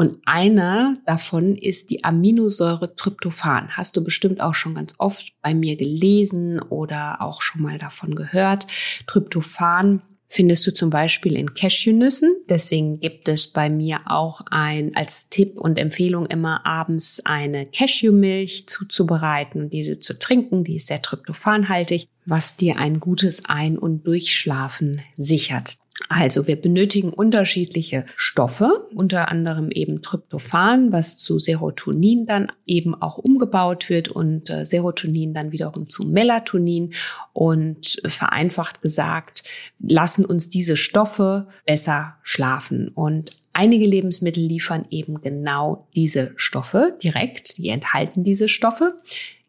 Und 0.00 0.16
einer 0.24 0.96
davon 1.04 1.58
ist 1.58 1.90
die 1.90 2.04
Aminosäure 2.04 2.96
Tryptophan. 2.96 3.76
Hast 3.76 3.98
du 3.98 4.02
bestimmt 4.02 4.40
auch 4.40 4.54
schon 4.54 4.74
ganz 4.74 4.94
oft 4.96 5.34
bei 5.42 5.52
mir 5.52 5.76
gelesen 5.76 6.58
oder 6.58 7.20
auch 7.20 7.42
schon 7.42 7.60
mal 7.60 7.76
davon 7.76 8.14
gehört. 8.14 8.66
Tryptophan 9.06 10.00
findest 10.26 10.66
du 10.66 10.72
zum 10.72 10.88
Beispiel 10.88 11.36
in 11.36 11.52
Cashewnüssen. 11.52 12.34
Deswegen 12.48 12.98
gibt 13.00 13.28
es 13.28 13.48
bei 13.48 13.68
mir 13.68 14.00
auch 14.06 14.40
ein, 14.50 14.96
als 14.96 15.28
Tipp 15.28 15.60
und 15.60 15.76
Empfehlung 15.76 16.24
immer 16.24 16.64
abends 16.64 17.20
eine 17.26 17.66
Cashewmilch 17.66 18.68
zuzubereiten 18.68 19.68
diese 19.68 20.00
zu 20.00 20.18
trinken. 20.18 20.64
Die 20.64 20.76
ist 20.76 20.86
sehr 20.86 21.02
tryptophanhaltig, 21.02 22.08
was 22.24 22.56
dir 22.56 22.78
ein 22.78 23.00
gutes 23.00 23.44
Ein- 23.50 23.76
und 23.76 24.06
Durchschlafen 24.06 25.02
sichert. 25.14 25.76
Also 26.08 26.46
wir 26.46 26.60
benötigen 26.60 27.12
unterschiedliche 27.12 28.04
Stoffe, 28.16 28.88
unter 28.94 29.28
anderem 29.28 29.70
eben 29.70 30.02
Tryptophan, 30.02 30.92
was 30.92 31.16
zu 31.18 31.38
Serotonin 31.38 32.26
dann 32.26 32.48
eben 32.66 33.00
auch 33.00 33.18
umgebaut 33.18 33.88
wird 33.90 34.08
und 34.08 34.50
äh, 34.50 34.64
Serotonin 34.64 35.34
dann 35.34 35.52
wiederum 35.52 35.88
zu 35.88 36.06
Melatonin. 36.06 36.94
Und 37.32 38.00
vereinfacht 38.06 38.82
gesagt, 38.82 39.44
lassen 39.78 40.24
uns 40.24 40.50
diese 40.50 40.76
Stoffe 40.76 41.48
besser 41.66 42.16
schlafen. 42.22 42.88
Und 42.88 43.32
Einige 43.52 43.84
Lebensmittel 43.84 44.44
liefern 44.44 44.86
eben 44.90 45.20
genau 45.22 45.88
diese 45.96 46.32
Stoffe 46.36 46.96
direkt, 47.02 47.58
die 47.58 47.68
enthalten 47.68 48.22
diese 48.22 48.48
Stoffe. 48.48 48.94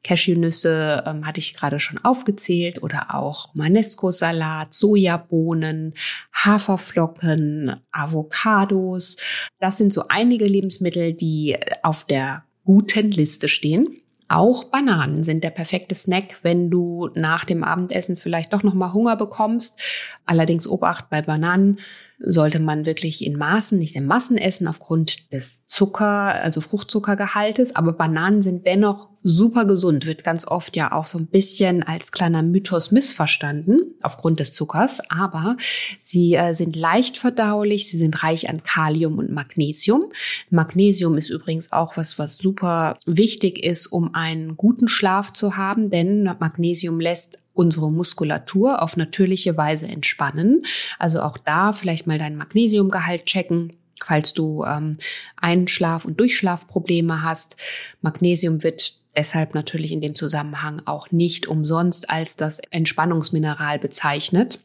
Cashewnüsse 0.04 1.04
ähm, 1.06 1.26
hatte 1.26 1.40
ich 1.40 1.54
gerade 1.54 1.80
schon 1.80 1.98
aufgezählt 2.00 2.82
oder 2.82 3.16
auch 3.16 3.54
Manesco-Salat, 3.54 4.74
Sojabohnen, 4.74 5.94
Haferflocken, 6.34 7.76
Avocados. 7.92 9.18
Das 9.60 9.78
sind 9.78 9.94
so 9.94 10.06
einige 10.10 10.46
Lebensmittel, 10.46 11.14
die 11.14 11.58
auf 11.84 12.06
der 12.06 12.44
guten 12.66 13.12
Liste 13.12 13.48
stehen. 13.48 14.02
Auch 14.32 14.64
Bananen 14.66 15.26
sind 15.26 15.44
der 15.44 15.50
perfekte 15.50 15.94
Snack, 15.94 16.40
wenn 16.42 16.70
du 16.70 17.10
nach 17.16 17.44
dem 17.44 17.66
Abendessen 17.66 18.16
vielleicht 18.16 18.54
doch 18.54 18.64
noch 18.64 18.74
mal 18.74 18.94
Hunger 18.94 19.18
bekommst. 19.18 19.82
Allerdings 20.26 20.68
Obacht 20.70 21.10
bei 21.10 21.22
Bananen 21.22 21.80
sollte 22.24 22.60
man 22.60 22.86
wirklich 22.86 23.26
in 23.26 23.38
Maßen, 23.38 23.78
nicht 23.80 23.96
in 23.96 24.06
Massen 24.06 24.38
essen 24.38 24.68
aufgrund 24.68 25.32
des 25.34 25.66
Zucker, 25.66 26.36
also 26.42 26.62
Fruchtzuckergehaltes. 26.62 27.76
Aber 27.76 27.94
Bananen 27.94 28.44
sind 28.44 28.66
dennoch 28.66 29.10
super 29.24 29.66
gesund, 29.66 30.06
wird 30.06 30.24
ganz 30.24 30.48
oft 30.48 30.76
ja 30.76 30.92
auch 30.92 31.06
so 31.06 31.18
ein 31.18 31.28
bisschen 31.28 31.84
als 31.84 32.12
kleiner 32.12 32.42
Mythos 32.42 32.92
missverstanden 32.92 33.96
aufgrund 34.02 34.40
des 34.40 34.52
Zuckers. 34.52 35.00
Aber 35.10 35.58
sie 36.00 36.36
äh, 36.36 36.54
sind 36.54 36.76
leicht 36.76 37.18
verdaulich, 37.18 37.90
sie 37.90 37.98
sind 37.98 38.24
reich 38.24 38.50
an 38.50 38.64
Kalium 38.64 39.18
und 39.18 39.32
Magnesium. 39.32 40.06
Magnesium 40.50 41.18
ist 41.18 41.30
übrigens 41.30 41.72
auch 41.72 41.98
was, 41.98 42.20
was 42.20 42.36
super 42.36 42.96
wichtig 43.06 43.64
ist, 43.64 43.88
um 43.88 44.14
einen 44.14 44.58
guten 44.58 44.88
Schlaf 44.88 45.34
zu 45.34 45.58
haben, 45.58 45.90
denn 45.90 46.24
Magnesium 46.40 47.00
lässt 47.00 47.40
unsere 47.62 47.92
Muskulatur 47.92 48.82
auf 48.82 48.98
natürliche 48.98 49.56
Weise 49.56 49.88
entspannen. 49.88 50.66
Also 50.98 51.22
auch 51.22 51.38
da 51.38 51.74
vielleicht 51.74 52.08
mal 52.08 52.18
dein 52.18 52.36
Magnesiumgehalt 52.36 53.26
checken. 53.26 53.74
Falls 54.04 54.34
du 54.34 54.64
ähm, 54.66 54.98
Einschlaf- 55.40 56.06
und 56.06 56.20
Durchschlafprobleme 56.20 57.22
hast. 57.22 57.56
Magnesium 58.02 58.64
wird 58.64 58.96
deshalb 59.16 59.54
natürlich 59.54 59.92
in 59.92 60.02
dem 60.02 60.16
Zusammenhang 60.16 60.82
auch 60.86 61.12
nicht 61.12 61.48
umsonst 61.48 62.10
als 62.10 62.36
das 62.36 62.60
Entspannungsmineral 62.72 63.78
bezeichnet. 63.78 64.60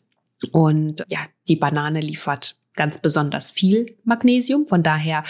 Und 0.53 1.05
ja, 1.11 1.19
die 1.49 1.57
Banane 1.57 2.01
liefert 2.01 2.57
ganz 2.77 2.99
besonders 2.99 3.51
viel 3.51 3.97
Magnesium. 4.05 4.67
Von 4.69 4.83
daher 4.83 5.25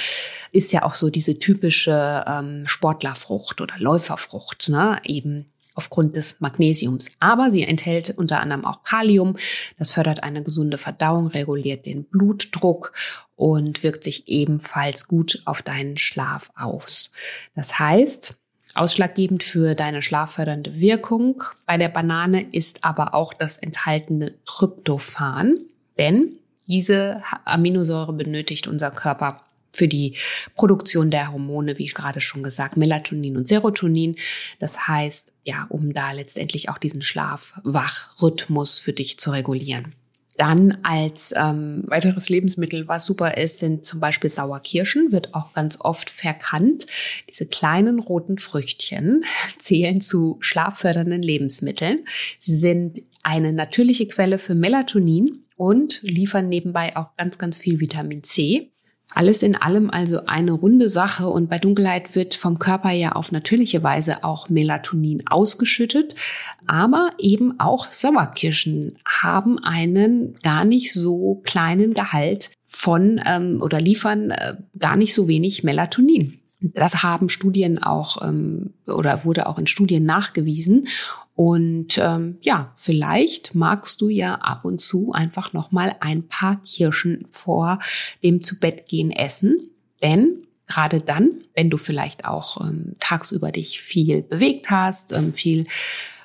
ist 0.53 0.73
ja 0.73 0.83
auch 0.83 0.95
so 0.95 1.11
diese 1.11 1.39
typische 1.39 2.25
ähm, 2.27 2.65
Sportlerfrucht 2.67 3.61
oder 3.61 3.75
Läuferfrucht, 3.79 4.69
ne? 4.69 5.01
eben 5.05 5.47
aufgrund 5.76 6.16
des 6.16 6.40
Magnesiums. 6.40 7.11
Aber 7.21 7.52
sie 7.52 7.62
enthält 7.62 8.11
unter 8.18 8.40
anderem 8.40 8.64
auch 8.64 8.83
Kalium. 8.83 9.37
Das 9.78 9.92
fördert 9.92 10.23
eine 10.25 10.42
gesunde 10.42 10.78
Verdauung, 10.78 11.28
reguliert 11.28 11.87
den 11.87 12.04
Blutdruck 12.04 12.92
und 13.37 13.85
wirkt 13.85 14.02
sich 14.02 14.26
ebenfalls 14.26 15.06
gut 15.06 15.42
auf 15.45 15.62
deinen 15.62 15.97
Schlaf 15.97 16.50
aus. 16.56 17.12
Das 17.54 17.78
heißt, 17.78 18.38
Ausschlaggebend 18.76 19.42
für 19.42 19.75
deine 19.75 20.02
schlaffördernde 20.02 20.78
Wirkung 20.78 21.42
bei 21.64 21.78
der 21.78 21.88
Banane 21.88 22.47
ist 22.52 22.85
aber 22.85 23.14
auch 23.14 23.33
das 23.33 23.56
enthaltene 23.56 24.35
Tryptophan, 24.45 25.61
denn 25.99 26.38
diese 26.66 27.23
Aminosäure 27.47 28.12
benötigt 28.12 28.66
unser 28.66 28.90
Körper 28.90 29.40
für 29.73 29.89
die 29.89 30.17
Produktion 30.55 31.11
der 31.11 31.33
Hormone, 31.33 31.79
wie 31.79 31.87
gerade 31.87 32.21
schon 32.21 32.43
gesagt, 32.43 32.77
Melatonin 32.77 33.37
und 33.37 33.49
Serotonin. 33.49 34.17
Das 34.59 34.89
heißt, 34.89 35.33
ja, 35.45 35.67
um 35.69 35.93
da 35.93 36.13
letztendlich 36.13 36.69
auch 36.69 36.79
diesen 36.79 37.03
Schlaf-Wach-Rhythmus 37.03 38.79
für 38.79 38.93
dich 38.93 39.19
zu 39.19 39.31
regulieren. 39.31 39.95
Dann 40.37 40.79
als 40.83 41.33
ähm, 41.37 41.85
weiteres 41.87 42.29
Lebensmittel, 42.29 42.89
was 42.89 43.05
super 43.07 43.37
ist, 43.37 43.59
sind 43.59 43.87
zum 43.87 44.01
Beispiel 44.01 44.29
Sauerkirschen, 44.29 45.13
wird 45.13 45.35
auch 45.35 45.55
ganz 45.55 45.81
oft 45.81 46.11
verkannt. 46.11 46.87
Diese 47.31 47.47
kleinen 47.47 47.99
roten 47.99 48.39
Früchtchen 48.39 49.25
zählen 49.59 50.01
zu 50.01 50.37
schlaffördernden 50.41 51.23
Lebensmitteln. 51.23 52.05
Sie 52.39 52.55
sind 52.55 53.01
eine 53.23 53.53
natürliche 53.53 54.07
Quelle 54.07 54.39
für 54.39 54.55
Melatonin 54.55 55.45
und 55.57 56.01
liefern 56.03 56.49
nebenbei 56.49 56.97
auch 56.97 57.17
ganz, 57.17 57.39
ganz 57.39 57.57
viel 57.57 57.81
Vitamin 57.81 58.23
C. 58.23 58.73
Alles 59.15 59.43
in 59.43 59.57
allem 59.57 59.91
also 59.91 60.27
eine 60.27 60.53
runde 60.53 60.89
Sache 60.89 61.29
und 61.29 61.49
bei 61.49 61.59
Dunkelheit 61.59 62.15
wird 62.15 62.35
vom 62.35 62.59
Körper 62.59 62.91
ja 62.91 63.13
auf 63.13 63.33
natürliche 63.33 63.83
Weise 63.83 64.25
auch 64.25 64.49
Melatonin 64.51 65.27
ausgeschüttet, 65.27 66.15
aber 66.67 67.13
eben 67.19 67.59
auch 67.59 67.87
Sauerkirschen 67.87 68.99
haben 69.07 69.59
einen 69.59 70.35
gar 70.43 70.65
nicht 70.65 70.93
so 70.93 71.41
kleinen 71.45 71.95
Gehalt 71.95 72.51
von 72.67 73.21
ähm, 73.25 73.63
oder 73.63 73.81
liefern 73.81 74.33
äh, 74.33 74.57
gar 74.79 74.97
nicht 74.97 75.15
so 75.15 75.29
wenig 75.29 75.65
Melatonin. 75.65 76.39
Das 76.61 77.03
haben 77.03 77.29
Studien 77.29 77.83
auch 77.83 78.23
ähm, 78.23 78.75
oder 78.87 79.25
wurde 79.25 79.47
auch 79.47 79.59
in 79.59 79.67
Studien 79.67 80.05
nachgewiesen. 80.05 80.89
Und 81.37 81.99
ähm, 81.99 82.38
ja, 82.40 82.73
vielleicht 82.76 83.55
magst 83.55 84.00
du 84.00 84.09
ja 84.09 84.37
ab 84.37 84.64
und 84.64 84.81
zu 84.81 85.12
einfach 85.12 85.52
noch 85.52 85.71
mal 85.71 85.95
ein 86.00 86.26
paar 86.26 86.62
Kirschen 86.64 87.28
vor 87.31 87.78
dem 88.23 88.43
zu 88.43 88.59
Bett 88.59 88.88
gehen 88.88 89.11
essen, 89.11 89.71
denn 90.02 90.47
gerade 90.66 91.00
dann, 91.00 91.43
wenn 91.55 91.69
du 91.69 91.76
vielleicht 91.76 92.25
auch 92.25 92.61
ähm, 92.62 92.97
tagsüber 93.00 93.52
dich 93.52 93.81
viel 93.83 94.23
bewegt 94.23 94.71
hast, 94.71 95.12
ähm, 95.12 95.35
viel 95.35 95.66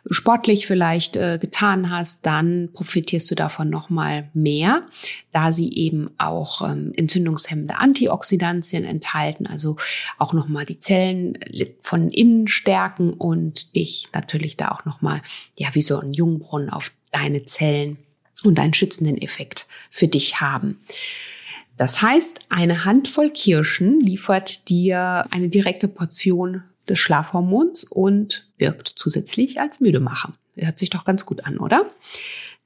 sportlich 0.10 0.66
vielleicht 0.66 1.16
äh, 1.16 1.38
getan 1.40 1.90
hast, 1.90 2.26
dann 2.26 2.70
profitierst 2.74 3.30
du 3.30 3.36
davon 3.36 3.70
nochmal 3.70 4.30
mehr, 4.34 4.86
da 5.32 5.52
sie 5.52 5.72
eben 5.74 6.10
auch 6.18 6.62
ähm, 6.68 6.92
entzündungshemmende 6.96 7.78
Antioxidantien 7.78 8.84
enthalten, 8.84 9.48
also 9.48 9.78
auch 10.18 10.34
nochmal 10.34 10.66
die 10.66 10.80
Zellen 10.80 11.38
von 11.82 12.10
innen 12.10 12.48
stärken 12.48 13.14
und 13.14 13.76
dich 13.76 14.08
natürlich 14.14 14.58
da 14.58 14.70
auch 14.70 14.86
nochmal, 14.86 15.22
ja, 15.56 15.70
wie 15.74 15.82
so 15.82 16.00
ein 16.00 16.14
Jungbrunnen 16.14 16.70
auf 16.70 16.92
deine 17.12 17.46
Zellen 17.46 17.98
und 18.44 18.60
einen 18.60 18.74
schützenden 18.74 19.22
Effekt 19.22 19.68
für 19.92 20.08
dich 20.08 20.42
haben. 20.42 20.80
Das 21.78 22.02
heißt, 22.02 22.42
eine 22.50 22.86
Handvoll 22.86 23.32
Kirschen 23.32 24.02
liefert 24.02 24.70
dir 24.70 25.26
eine 25.32 25.50
direkte 25.50 25.88
Portion 25.88 26.64
des 26.92 27.00
Schlafhormons 27.00 27.86
und 27.86 28.48
wirkt 28.58 28.94
zusätzlich 28.96 29.60
als 29.60 29.80
Müdemacher. 29.80 30.34
Hört 30.56 30.78
sich 30.78 30.90
doch 30.90 31.06
ganz 31.06 31.26
gut 31.26 31.46
an, 31.46 31.58
oder? 31.58 31.88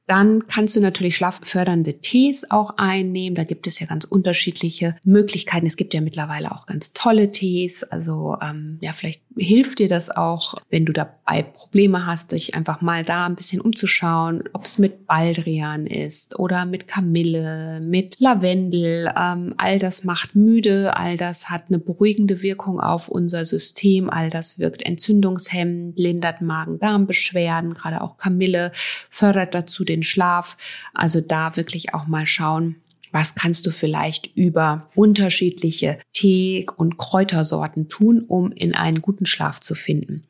Dann 0.08 0.46
kannst 0.48 0.76
du 0.76 0.82
natürlich 0.82 1.16
schlaffördernde 1.16 2.00
Tees 2.00 2.52
auch 2.52 2.78
einnehmen. 2.78 3.36
Da 3.36 3.44
gibt 3.44 3.66
es 3.66 3.80
ja 3.80 3.88
ganz 3.88 4.06
unterschiedliche 4.06 4.96
Möglichkeiten. 5.04 5.66
Es 5.66 5.78
gibt 5.78 5.96
ja 5.96 6.02
mittlerweile 6.02 6.52
auch 6.52 6.68
ganz 6.68 6.94
tolle 6.94 7.32
Tees. 7.32 7.84
Also 7.84 8.38
ähm, 8.40 8.78
ja, 8.82 8.94
vielleicht 8.94 9.24
hilft 9.38 9.80
dir 9.80 9.90
das 9.90 10.16
auch, 10.16 10.54
wenn 10.70 10.86
du 10.86 10.94
dabei 10.94 11.42
Probleme 11.42 12.06
hast, 12.06 12.34
dich 12.34 12.54
einfach 12.54 12.82
mal 12.82 13.04
da 13.04 13.26
ein 13.26 13.36
bisschen 13.36 13.62
umzuschauen, 13.62 14.44
ob 14.54 14.66
es 14.66 14.78
mit 14.78 15.08
Baldrian 15.08 15.88
ist 15.88 16.38
oder 16.38 16.66
mit 16.66 16.88
Kamille, 16.88 17.82
mit 17.84 18.20
Lavendel. 18.20 19.12
Ähm, 19.18 19.56
all 19.58 19.80
das 19.80 20.04
macht 20.04 20.36
müde, 20.36 20.96
all 20.96 21.18
das 21.18 21.50
hat 21.50 21.64
eine 21.70 21.80
beruhigende 21.80 22.44
Wirkung 22.44 22.80
auf 22.80 23.08
unser 23.08 23.44
System, 23.44 24.10
all 24.10 24.30
das 24.30 24.60
wirkt 24.60 24.84
entzündungshemmend, 24.84 25.98
lindert 25.98 26.42
Magen-Darm-Beschwerden, 26.42 27.74
gerade 27.74 28.02
auch 28.02 28.18
Kamille 28.18 28.72
fördert 29.10 29.56
dazu 29.56 29.84
den 29.84 29.96
den 29.96 30.04
Schlaf. 30.04 30.58
Also 30.94 31.22
da 31.22 31.56
wirklich 31.56 31.94
auch 31.94 32.08
mal 32.08 32.26
schauen, 32.26 32.76
was 33.16 33.34
kannst 33.34 33.66
du 33.66 33.72
vielleicht 33.72 34.36
über 34.36 34.90
unterschiedliche 34.94 36.00
Tee- 36.12 36.68
und 36.76 36.98
Kräutersorten 36.98 37.88
tun, 37.88 38.20
um 38.28 38.52
in 38.52 38.76
einen 38.76 39.02
guten 39.02 39.26
Schlaf 39.26 39.62
zu 39.62 39.74
finden. 39.74 40.28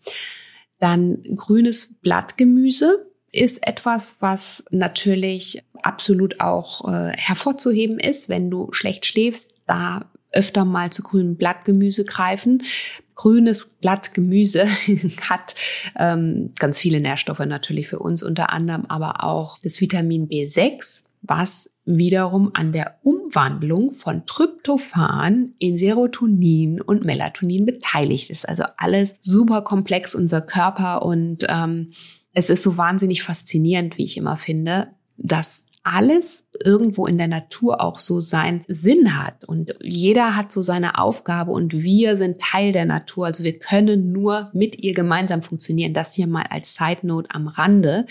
Dann 0.78 1.24
grünes 1.36 1.96
Blattgemüse 2.02 3.08
ist 3.32 3.68
etwas, 3.68 4.18
was 4.20 4.64
natürlich 4.70 5.64
absolut 5.82 6.40
auch 6.42 6.88
äh, 6.88 7.12
hervorzuheben 7.18 7.98
ist, 7.98 8.30
wenn 8.30 8.52
du 8.52 8.72
schlecht 8.72 9.08
schläfst, 9.08 9.56
da 9.66 10.12
öfter 10.32 10.64
mal 10.64 10.92
zu 10.92 11.02
grünem 11.02 11.38
Blattgemüse 11.38 12.06
greifen. 12.06 12.62
Grünes 13.16 13.78
Blattgemüse 13.82 14.68
hat 15.22 15.56
ähm, 15.98 16.54
ganz 16.60 16.80
viele 16.80 17.00
Nährstoffe 17.00 17.40
natürlich 17.40 17.88
für 17.88 17.98
uns, 17.98 18.22
unter 18.22 18.52
anderem 18.52 18.86
aber 18.86 19.24
auch 19.24 19.58
das 19.64 19.82
Vitamin 19.82 20.30
B6 20.30 21.06
was 21.28 21.70
wiederum 21.86 22.52
an 22.54 22.72
der 22.72 23.00
Umwandlung 23.04 23.92
von 23.92 24.26
Tryptophan 24.26 25.54
in 25.60 25.78
Serotonin 25.78 26.82
und 26.82 27.06
Melatonin 27.06 27.66
beteiligt 27.66 28.30
ist. 28.30 28.48
Also 28.48 28.64
alles 28.78 29.16
super 29.22 29.62
komplex, 29.62 30.16
unser 30.16 30.42
Körper. 30.42 31.04
Und 31.04 31.46
ähm, 31.48 31.92
es 32.34 32.50
ist 32.50 32.64
so 32.64 32.78
wahnsinnig 32.78 33.24
faszinierend, 33.24 33.98
wie 33.98 34.06
ich 34.06 34.18
immer 34.18 34.38
finde, 34.38 34.90
dass 35.18 35.66
alles 35.86 36.48
irgendwo 36.64 37.06
in 37.06 37.18
der 37.18 37.28
Natur 37.28 37.82
auch 37.82 38.00
so 38.00 38.20
seinen 38.20 38.66
Sinn 38.68 39.18
hat. 39.22 39.46
Und 39.46 39.76
jeder 39.84 40.36
hat 40.36 40.52
so 40.52 40.62
seine 40.62 40.98
Aufgabe 40.98 41.52
und 41.52 41.74
wir 41.84 42.18
sind 42.18 42.42
Teil 42.42 42.72
der 42.72 42.86
Natur. 42.86 43.28
Also 43.28 43.44
wir 43.44 43.60
können 43.60 44.12
nur 44.12 44.50
mit 44.54 44.84
ihr 44.84 44.94
gemeinsam 44.94 45.44
funktionieren. 45.44 45.94
Das 45.94 46.16
hier 46.16 46.28
mal 46.28 46.46
als 46.50 46.76
Side 46.76 47.06
Note 47.06 47.30
am 47.32 47.48
Rande. 47.48 48.08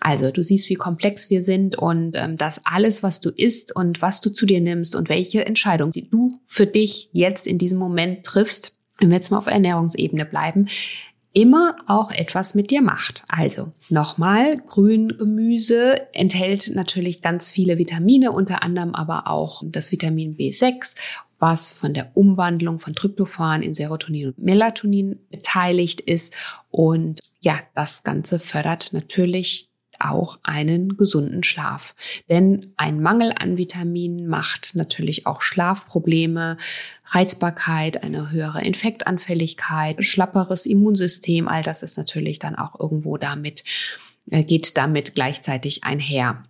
Also 0.00 0.30
du 0.30 0.42
siehst, 0.42 0.68
wie 0.70 0.74
komplex 0.74 1.30
wir 1.30 1.42
sind 1.42 1.76
und 1.76 2.16
ähm, 2.16 2.36
dass 2.36 2.62
alles, 2.64 3.02
was 3.02 3.20
du 3.20 3.30
isst 3.30 3.76
und 3.76 4.02
was 4.02 4.20
du 4.20 4.30
zu 4.30 4.46
dir 4.46 4.60
nimmst 4.60 4.96
und 4.96 5.08
welche 5.08 5.44
Entscheidung, 5.46 5.92
die 5.92 6.08
du 6.08 6.40
für 6.46 6.66
dich 6.66 7.10
jetzt 7.12 7.46
in 7.46 7.58
diesem 7.58 7.78
Moment 7.78 8.24
triffst, 8.24 8.72
wenn 8.98 9.10
wir 9.10 9.16
jetzt 9.16 9.30
mal 9.30 9.38
auf 9.38 9.46
Ernährungsebene 9.46 10.24
bleiben, 10.24 10.68
immer 11.32 11.76
auch 11.86 12.10
etwas 12.10 12.54
mit 12.54 12.70
dir 12.70 12.82
macht. 12.82 13.24
Also 13.28 13.72
nochmal, 13.88 14.58
Grüngemüse 14.58 16.14
enthält 16.14 16.72
natürlich 16.74 17.22
ganz 17.22 17.50
viele 17.50 17.78
Vitamine, 17.78 18.32
unter 18.32 18.62
anderem 18.62 18.94
aber 18.94 19.28
auch 19.28 19.62
das 19.64 19.92
Vitamin 19.92 20.36
B6 20.36 20.94
was 21.42 21.72
von 21.72 21.92
der 21.92 22.16
Umwandlung 22.16 22.78
von 22.78 22.94
Tryptophan 22.94 23.62
in 23.62 23.74
Serotonin 23.74 24.28
und 24.28 24.38
Melatonin 24.38 25.18
beteiligt 25.28 26.00
ist. 26.00 26.36
Und 26.70 27.18
ja, 27.40 27.58
das 27.74 28.04
Ganze 28.04 28.38
fördert 28.38 28.92
natürlich 28.92 29.71
auch 30.04 30.38
einen 30.42 30.96
gesunden 30.96 31.42
Schlaf. 31.42 31.94
Denn 32.28 32.72
ein 32.76 33.00
Mangel 33.00 33.32
an 33.40 33.58
Vitaminen 33.58 34.26
macht 34.26 34.74
natürlich 34.74 35.26
auch 35.26 35.42
Schlafprobleme, 35.42 36.56
Reizbarkeit, 37.06 38.02
eine 38.02 38.30
höhere 38.30 38.62
Infektanfälligkeit, 38.62 40.04
schlapperes 40.04 40.66
Immunsystem. 40.66 41.48
All 41.48 41.62
das 41.62 41.82
ist 41.82 41.96
natürlich 41.96 42.38
dann 42.38 42.54
auch 42.54 42.78
irgendwo 42.78 43.16
damit, 43.16 43.64
äh, 44.30 44.44
geht 44.44 44.76
damit 44.76 45.14
gleichzeitig 45.14 45.84
einher. 45.84 46.44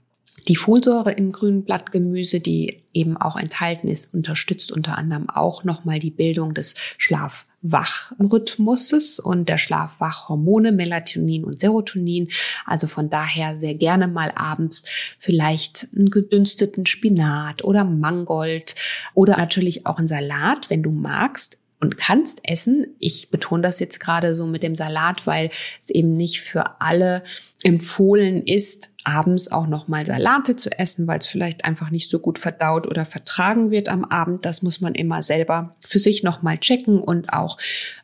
Die 0.48 0.56
Folsäure 0.56 1.12
im 1.12 1.30
grünen 1.30 1.64
Blattgemüse, 1.64 2.40
die 2.40 2.82
eben 2.92 3.16
auch 3.16 3.36
enthalten 3.36 3.86
ist, 3.88 4.12
unterstützt 4.12 4.72
unter 4.72 4.98
anderem 4.98 5.30
auch 5.30 5.62
nochmal 5.64 6.00
die 6.00 6.10
Bildung 6.10 6.52
des 6.52 6.74
Schlaf-Wach-Rhythmuses 6.98 9.20
und 9.20 9.48
der 9.48 9.58
Schlaf-Wach-Hormone 9.58 10.72
Melatonin 10.72 11.44
und 11.44 11.60
Serotonin. 11.60 12.28
Also 12.66 12.88
von 12.88 13.08
daher 13.08 13.54
sehr 13.56 13.76
gerne 13.76 14.08
mal 14.08 14.32
abends 14.34 14.82
vielleicht 15.18 15.86
einen 15.96 16.10
gedünsteten 16.10 16.86
Spinat 16.86 17.62
oder 17.62 17.84
Mangold 17.84 18.74
oder 19.14 19.36
natürlich 19.36 19.86
auch 19.86 19.98
einen 19.98 20.08
Salat, 20.08 20.70
wenn 20.70 20.82
du 20.82 20.90
magst, 20.90 21.58
und 21.82 21.98
kannst 21.98 22.40
essen. 22.44 22.86
Ich 23.00 23.30
betone 23.30 23.60
das 23.60 23.80
jetzt 23.80 23.98
gerade 23.98 24.36
so 24.36 24.46
mit 24.46 24.62
dem 24.62 24.76
Salat, 24.76 25.26
weil 25.26 25.50
es 25.82 25.90
eben 25.90 26.14
nicht 26.14 26.40
für 26.40 26.80
alle 26.80 27.24
empfohlen 27.64 28.44
ist, 28.44 28.91
abends 29.04 29.50
auch 29.50 29.66
nochmal 29.66 30.06
Salate 30.06 30.56
zu 30.56 30.70
essen, 30.78 31.06
weil 31.06 31.18
es 31.18 31.26
vielleicht 31.26 31.64
einfach 31.64 31.90
nicht 31.90 32.10
so 32.10 32.18
gut 32.18 32.38
verdaut 32.38 32.86
oder 32.86 33.04
vertragen 33.04 33.70
wird 33.70 33.88
am 33.88 34.04
Abend. 34.04 34.44
Das 34.44 34.62
muss 34.62 34.80
man 34.80 34.94
immer 34.94 35.22
selber 35.22 35.76
für 35.86 35.98
sich 35.98 36.22
nochmal 36.22 36.58
checken 36.58 37.00
und 37.00 37.32
auch 37.32 37.58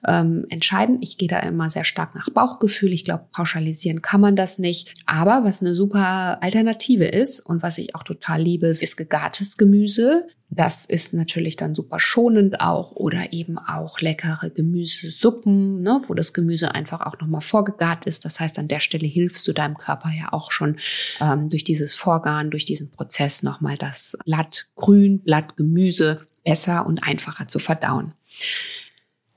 ähm, 0.07 0.47
entscheiden. 0.51 0.99
Ich 1.01 1.19
gehe 1.19 1.29
da 1.29 1.41
immer 1.41 1.71
sehr 1.71 1.85
stark 1.85 2.15
nach 2.15 2.31
Bauchgefühl. 2.31 2.93
Ich 2.93 3.05
glaube, 3.05 3.27
pauschalisieren 3.33 4.03
kann 4.03 4.21
man 4.21 4.37
das 4.37 4.59
nicht. 4.59 4.95
Aber 5.07 5.45
was 5.45 5.63
eine 5.63 5.75
super 5.75 6.43
Alternative 6.43 7.05
ist 7.05 7.41
und 7.41 7.63
was 7.63 7.79
ich 7.79 7.95
auch 7.95 8.03
total 8.03 8.43
liebe, 8.43 8.67
ist 8.69 8.97
gegartes 8.97 9.57
Gemüse. 9.57 10.27
Das 10.51 10.87
ist 10.87 11.13
natürlich 11.13 11.57
dann 11.57 11.75
super 11.75 12.01
schonend 12.01 12.61
auch 12.63 12.93
oder 12.93 13.33
eben 13.33 13.59
auch 13.59 14.01
leckere 14.01 14.49
Gemüsesuppen, 14.49 15.83
ne, 15.83 16.01
wo 16.07 16.15
das 16.15 16.33
Gemüse 16.33 16.75
einfach 16.75 17.03
auch 17.03 17.19
nochmal 17.21 17.43
vorgegart 17.43 18.07
ist. 18.07 18.25
Das 18.25 18.41
heißt, 18.41 18.59
an 18.59 18.67
der 18.69 18.81
Stelle 18.81 19.07
hilfst 19.07 19.47
du 19.47 19.53
deinem 19.53 19.77
Körper 19.77 20.11
ja 20.11 20.33
auch 20.33 20.51
schon 20.51 20.77
ähm, 21.21 21.51
durch 21.51 21.65
dieses 21.65 21.95
Vorgaren, 21.95 22.51
durch 22.51 22.65
diesen 22.65 22.91
Prozess 22.91 23.43
nochmal 23.43 23.77
das 23.77 24.17
Blattgrün, 24.25 25.21
Blattgemüse 25.21 26.27
besser 26.45 26.87
und 26.87 27.03
einfacher 27.03 27.47
zu 27.47 27.59
verdauen. 27.59 28.15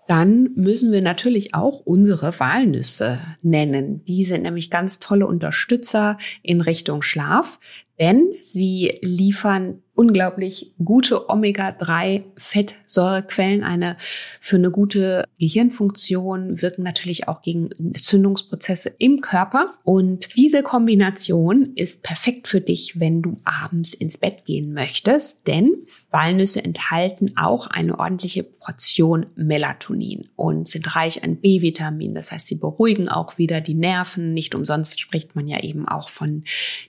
Dann 0.07 0.49
müssen 0.55 0.91
wir 0.91 1.01
natürlich 1.01 1.53
auch 1.53 1.79
unsere 1.79 2.37
Walnüsse 2.39 3.19
nennen. 3.41 4.03
Die 4.05 4.25
sind 4.25 4.43
nämlich 4.43 4.69
ganz 4.69 4.99
tolle 4.99 5.27
Unterstützer 5.27 6.17
in 6.41 6.61
Richtung 6.61 7.01
Schlaf, 7.01 7.59
denn 8.01 8.33
sie 8.41 8.97
liefern 9.03 9.83
unglaublich 9.93 10.73
gute 10.83 11.29
Omega-3-Fettsäurequellen. 11.29 13.63
Eine 13.63 13.95
für 14.39 14.55
eine 14.55 14.71
gute 14.71 15.25
Gehirnfunktion 15.37 16.63
wirken 16.63 16.81
natürlich 16.81 17.27
auch 17.27 17.43
gegen 17.43 17.69
Entzündungsprozesse 17.71 18.91
im 18.97 19.21
Körper. 19.21 19.75
Und 19.83 20.35
diese 20.37 20.63
Kombination 20.63 21.73
ist 21.75 22.01
perfekt 22.01 22.47
für 22.47 22.61
dich, 22.61 22.99
wenn 22.99 23.21
du 23.21 23.37
abends 23.43 23.93
ins 23.93 24.17
Bett 24.17 24.45
gehen 24.45 24.73
möchtest, 24.73 25.45
denn 25.45 25.85
Walnüsse 26.09 26.65
enthalten 26.65 27.33
auch 27.37 27.67
eine 27.67 27.99
ordentliche 27.99 28.41
Portion 28.43 29.27
Melatonin 29.35 30.29
und 30.35 30.67
sind 30.67 30.95
reich 30.95 31.23
an 31.23 31.35
B-Vitamin. 31.37 32.15
Das 32.15 32.31
heißt, 32.31 32.47
sie 32.47 32.55
beruhigen 32.55 33.07
auch 33.07 33.37
wieder 33.37 33.61
die 33.61 33.75
Nerven. 33.75 34.33
Nicht 34.33 34.55
umsonst 34.55 34.99
spricht 34.99 35.35
man 35.35 35.47
ja 35.47 35.61
eben 35.61 35.87
auch 35.87 36.09
von 36.09 36.43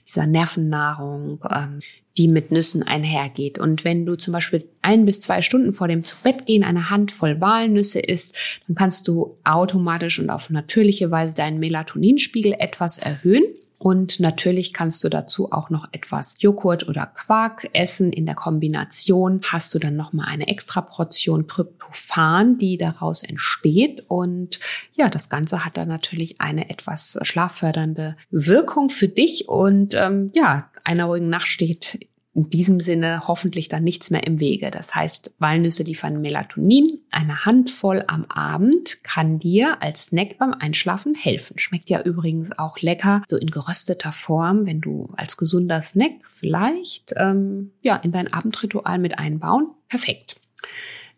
dieser 0.05 0.27
Nervennahrung, 0.27 1.02
ähm, 1.03 1.81
die 2.17 2.27
mit 2.27 2.51
Nüssen 2.51 2.83
einhergeht. 2.83 3.57
Und 3.57 3.83
wenn 3.83 4.05
du 4.05 4.15
zum 4.15 4.33
Beispiel 4.33 4.67
ein 4.81 5.05
bis 5.05 5.19
zwei 5.19 5.41
Stunden 5.41 5.73
vor 5.73 5.87
dem 5.87 6.03
Zubettgehen 6.03 6.63
eine 6.63 6.89
Handvoll 6.89 7.41
Walnüsse 7.41 7.99
isst, 7.99 8.35
dann 8.67 8.75
kannst 8.75 9.07
du 9.07 9.37
automatisch 9.43 10.19
und 10.19 10.29
auf 10.29 10.49
natürliche 10.49 11.09
Weise 11.09 11.35
deinen 11.35 11.59
Melatoninspiegel 11.59 12.53
etwas 12.59 12.97
erhöhen. 12.97 13.43
Und 13.83 14.21
natürlich 14.21 14.71
kannst 14.71 15.03
du 15.03 15.09
dazu 15.09 15.51
auch 15.51 15.69
noch 15.69 15.89
etwas 15.91 16.37
Joghurt 16.39 16.87
oder 16.87 17.05
Quark 17.05 17.67
essen. 17.73 18.13
In 18.13 18.25
der 18.25 18.35
Kombination 18.35 19.41
hast 19.51 19.75
du 19.75 19.79
dann 19.79 19.97
nochmal 19.97 20.27
eine 20.29 20.47
extra 20.47 20.79
Portion 20.79 21.49
Tryptophan, 21.49 22.57
die 22.57 22.77
daraus 22.77 23.23
entsteht. 23.23 24.05
Und 24.07 24.61
ja, 24.93 25.09
das 25.09 25.27
Ganze 25.27 25.65
hat 25.65 25.75
dann 25.75 25.89
natürlich 25.89 26.39
eine 26.39 26.69
etwas 26.69 27.19
schlaffördernde 27.23 28.15
Wirkung 28.31 28.89
für 28.89 29.09
dich. 29.09 29.49
Und 29.49 29.95
ähm, 29.95 30.31
ja, 30.33 30.69
einer 30.83 31.05
ruhigen 31.05 31.29
Nacht 31.29 31.47
steht 31.47 32.07
in 32.35 32.49
diesem 32.49 32.79
Sinne 32.79 33.27
hoffentlich 33.27 33.67
dann 33.67 33.83
nichts 33.83 34.09
mehr 34.09 34.25
im 34.25 34.39
Wege. 34.39 34.71
Das 34.71 34.95
heißt, 34.95 35.33
Walnüsse 35.37 35.83
liefern 35.83 36.19
Melatonin. 36.19 37.01
Eine 37.11 37.45
Handvoll 37.45 38.03
am 38.07 38.25
Abend 38.25 39.03
kann 39.03 39.37
dir 39.37 39.81
als 39.83 40.05
Snack 40.05 40.39
beim 40.39 40.53
Einschlafen 40.53 41.13
helfen. 41.13 41.59
Schmeckt 41.59 41.89
ja 41.89 42.01
übrigens 42.01 42.57
auch 42.57 42.79
lecker, 42.79 43.21
so 43.27 43.37
in 43.37 43.51
gerösteter 43.51 44.13
Form, 44.13 44.65
wenn 44.65 44.81
du 44.81 45.13
als 45.15 45.37
gesunder 45.37 45.81
Snack 45.81 46.13
vielleicht 46.35 47.13
ähm, 47.17 47.71
ja 47.81 47.97
in 47.97 48.11
dein 48.11 48.33
Abendritual 48.33 48.97
mit 48.97 49.19
einbauen. 49.19 49.67
Perfekt. 49.87 50.37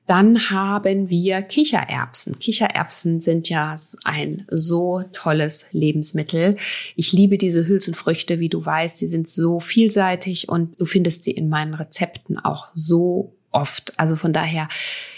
Dann 0.08 0.52
haben 0.52 1.10
wir 1.10 1.42
Kichererbsen. 1.42 2.38
Kichererbsen 2.38 3.22
sind 3.22 3.50
ja 3.50 3.78
ein 4.04 4.46
so 4.50 5.04
tolles 5.14 5.70
Lebensmittel. 5.72 6.58
Ich 6.96 7.12
liebe 7.12 7.38
diese 7.38 7.68
Hülsenfrüchte, 7.68 8.40
wie 8.40 8.50
du 8.50 8.64
weißt. 8.64 8.98
Sie 8.98 9.08
sind 9.08 9.28
so 9.28 9.60
vielseitig 9.60 10.48
und 10.48 10.80
du 10.80 10.86
findest 10.86 11.24
sie 11.24 11.32
in 11.32 11.50
meinen 11.50 11.74
Rezepten 11.74 12.38
auch 12.38 12.68
so 12.76 13.34
oft. 13.52 13.94
Also 13.98 14.16
von 14.16 14.32
daher, 14.32 14.68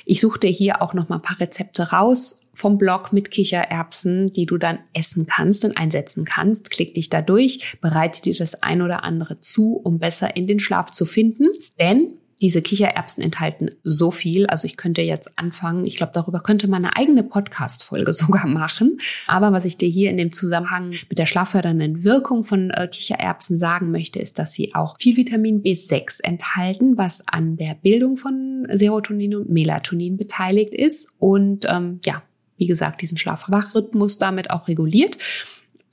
ich 0.05 0.21
suche 0.21 0.39
dir 0.39 0.49
hier 0.49 0.81
auch 0.81 0.93
noch 0.93 1.09
mal 1.09 1.17
ein 1.17 1.21
paar 1.21 1.39
Rezepte 1.39 1.91
raus 1.91 2.43
vom 2.53 2.77
Blog 2.77 3.13
mit 3.13 3.29
Kichererbsen, 3.29 4.31
die 4.31 4.45
du 4.45 4.57
dann 4.57 4.79
essen 4.93 5.25
kannst 5.27 5.65
und 5.65 5.77
einsetzen 5.77 6.25
kannst. 6.25 6.71
Klick 6.71 6.93
dich 6.93 7.09
da 7.09 7.21
durch, 7.21 7.77
bereite 7.81 8.21
dir 8.21 8.35
das 8.35 8.63
ein 8.63 8.81
oder 8.81 9.03
andere 9.03 9.41
zu, 9.41 9.73
um 9.75 9.99
besser 9.99 10.35
in 10.35 10.47
den 10.47 10.59
Schlaf 10.59 10.91
zu 10.91 11.05
finden. 11.05 11.45
Denn 11.79 12.16
diese 12.41 12.61
Kichererbsen 12.61 13.23
enthalten 13.23 13.71
so 13.83 14.11
viel. 14.11 14.45
Also 14.45 14.67
ich 14.67 14.77
könnte 14.77 15.01
jetzt 15.01 15.39
anfangen, 15.39 15.85
ich 15.85 15.97
glaube, 15.97 16.11
darüber 16.13 16.39
könnte 16.39 16.67
man 16.67 16.85
eine 16.85 16.95
eigene 16.95 17.23
Podcast-Folge 17.23 18.13
sogar 18.15 18.47
machen. 18.47 18.99
Aber 19.25 19.51
was 19.51 19.65
ich 19.65 19.77
dir 19.77 19.89
hier 19.89 20.11
in 20.11 20.17
dem 20.17 20.31
Zusammenhang 20.31 20.91
mit 21.09 21.17
der 21.17 21.25
schlaffördernden 21.25 22.03
Wirkung 22.03 22.43
von 22.43 22.69
äh, 22.71 22.87
Kichererbsen 22.87 23.57
sagen 23.57 23.91
möchte, 23.91 24.19
ist, 24.19 24.37
dass 24.37 24.53
sie 24.53 24.75
auch 24.75 24.95
viel 24.99 25.17
Vitamin 25.17 25.63
B6 25.63 26.23
enthalten, 26.23 26.97
was 26.97 27.27
an 27.27 27.57
der 27.57 27.73
Bildung 27.73 28.17
von 28.17 28.67
Serotonin 28.71 29.35
und 29.35 29.49
Melatonin 29.49 30.17
beteiligt 30.17 30.73
ist. 30.73 31.09
Und 31.17 31.65
ähm, 31.69 31.99
ja, 32.05 32.21
wie 32.57 32.67
gesagt, 32.67 33.01
diesen 33.01 33.17
Schlafwachrhythmus 33.17 34.17
damit 34.17 34.51
auch 34.51 34.67
reguliert. 34.67 35.17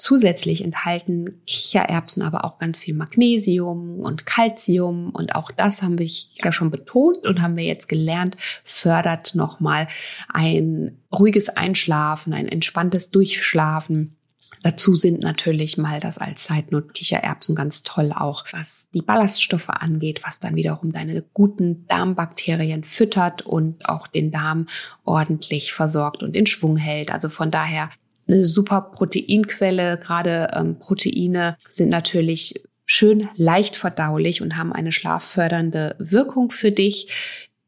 Zusätzlich 0.05 0.63
enthalten 0.63 1.41
Kichererbsen 1.47 2.23
aber 2.23 2.45
auch 2.45 2.59
ganz 2.59 2.79
viel 2.79 2.93
Magnesium 2.93 4.01
und 4.01 4.27
Calcium 4.27 5.09
und 5.09 5.35
auch 5.35 5.51
das 5.51 5.81
haben 5.81 5.99
wir 5.99 6.07
ja 6.07 6.53
schon 6.53 6.71
betont 6.71 7.27
und 7.27 7.41
haben 7.41 7.57
wir 7.57 7.65
jetzt 7.65 7.89
gelernt, 7.89 8.37
fördert 8.65 9.35
nochmal 9.35 9.89
ein 10.29 10.99
ruhiges 11.11 11.49
Einschlafen, 11.49 12.35
ein 12.35 12.49
entspanntes 12.49 13.13
Durchschlafen 13.13 14.15
Dazu 14.63 14.95
sind 14.95 15.21
natürlich 15.21 15.79
mal 15.79 16.01
das 16.01 16.19
als 16.19 16.45
Zeitnot 16.45 16.95
Kichererbsen 16.95 17.55
ganz 17.55 17.83
toll 17.83 18.13
auch, 18.15 18.45
was 18.53 18.89
die 18.95 19.03
Ballaststoffe 19.03 19.71
angeht, 19.71 20.21
was 20.25 20.39
dann 20.39 20.55
wiederum 20.55 20.93
deine 20.93 21.23
guten 21.35 21.87
Darmbakterien 21.87 22.85
füttert 22.85 23.43
und 23.43 23.87
auch 23.89 24.07
den 24.07 24.31
Darm 24.31 24.67
ordentlich 25.05 25.73
versorgt 25.73 26.23
und 26.23 26.37
in 26.37 26.47
Schwung 26.47 26.77
hält. 26.77 27.11
Also 27.11 27.29
von 27.29 27.51
daher 27.51 27.91
eine 28.27 28.45
super 28.45 28.81
Proteinquelle. 28.81 29.99
Gerade 29.99 30.51
ähm, 30.55 30.79
Proteine 30.79 31.57
sind 31.69 31.91
natürlich 31.91 32.63
schön 32.87 33.29
leicht 33.37 33.77
verdaulich 33.77 34.43
und 34.43 34.57
haben 34.57 34.73
eine 34.73 34.93
schlaffördernde 34.93 35.97
Wirkung 35.99 36.51
für 36.51 36.71
dich. 36.71 37.09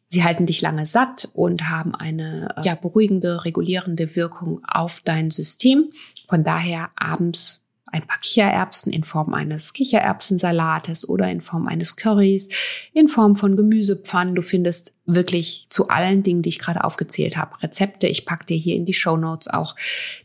Sie 0.09 0.23
halten 0.23 0.47
dich 0.47 0.61
lange 0.61 0.87
satt 0.87 1.29
und 1.35 1.69
haben 1.69 1.95
eine 1.95 2.55
ja, 2.63 2.75
beruhigende, 2.75 3.45
regulierende 3.45 4.15
Wirkung 4.15 4.61
auf 4.67 5.01
dein 5.05 5.31
System. 5.31 5.91
Von 6.29 6.45
daher 6.45 6.91
abends 6.97 7.66
ein 7.97 8.07
paar 8.07 8.21
Kichererbsen 8.21 8.93
in 8.93 9.05
Form 9.05 9.35
eines 9.35 9.73
Kichererbsensalates 9.73 11.09
oder 11.09 11.31
in 11.31 11.41
Form 11.41 11.67
eines 11.67 11.97
Currys, 11.97 12.49
in 12.93 13.09
Form 13.09 13.37
von 13.37 13.57
Gemüsepfannen. 13.57 14.35
Du 14.35 14.43
findest 14.43 14.95
wirklich 15.07 15.67
zu 15.71 15.89
allen 15.89 16.23
Dingen, 16.23 16.43
die 16.43 16.51
ich 16.51 16.59
gerade 16.59 16.85
aufgezählt 16.85 17.37
habe, 17.37 17.63
Rezepte. 17.63 18.07
Ich 18.07 18.27
packe 18.27 18.47
dir 18.47 18.57
hier 18.57 18.77
in 18.77 18.85
die 18.85 18.95
Show 18.95 19.17
Notes 19.17 19.49
auch 19.49 19.77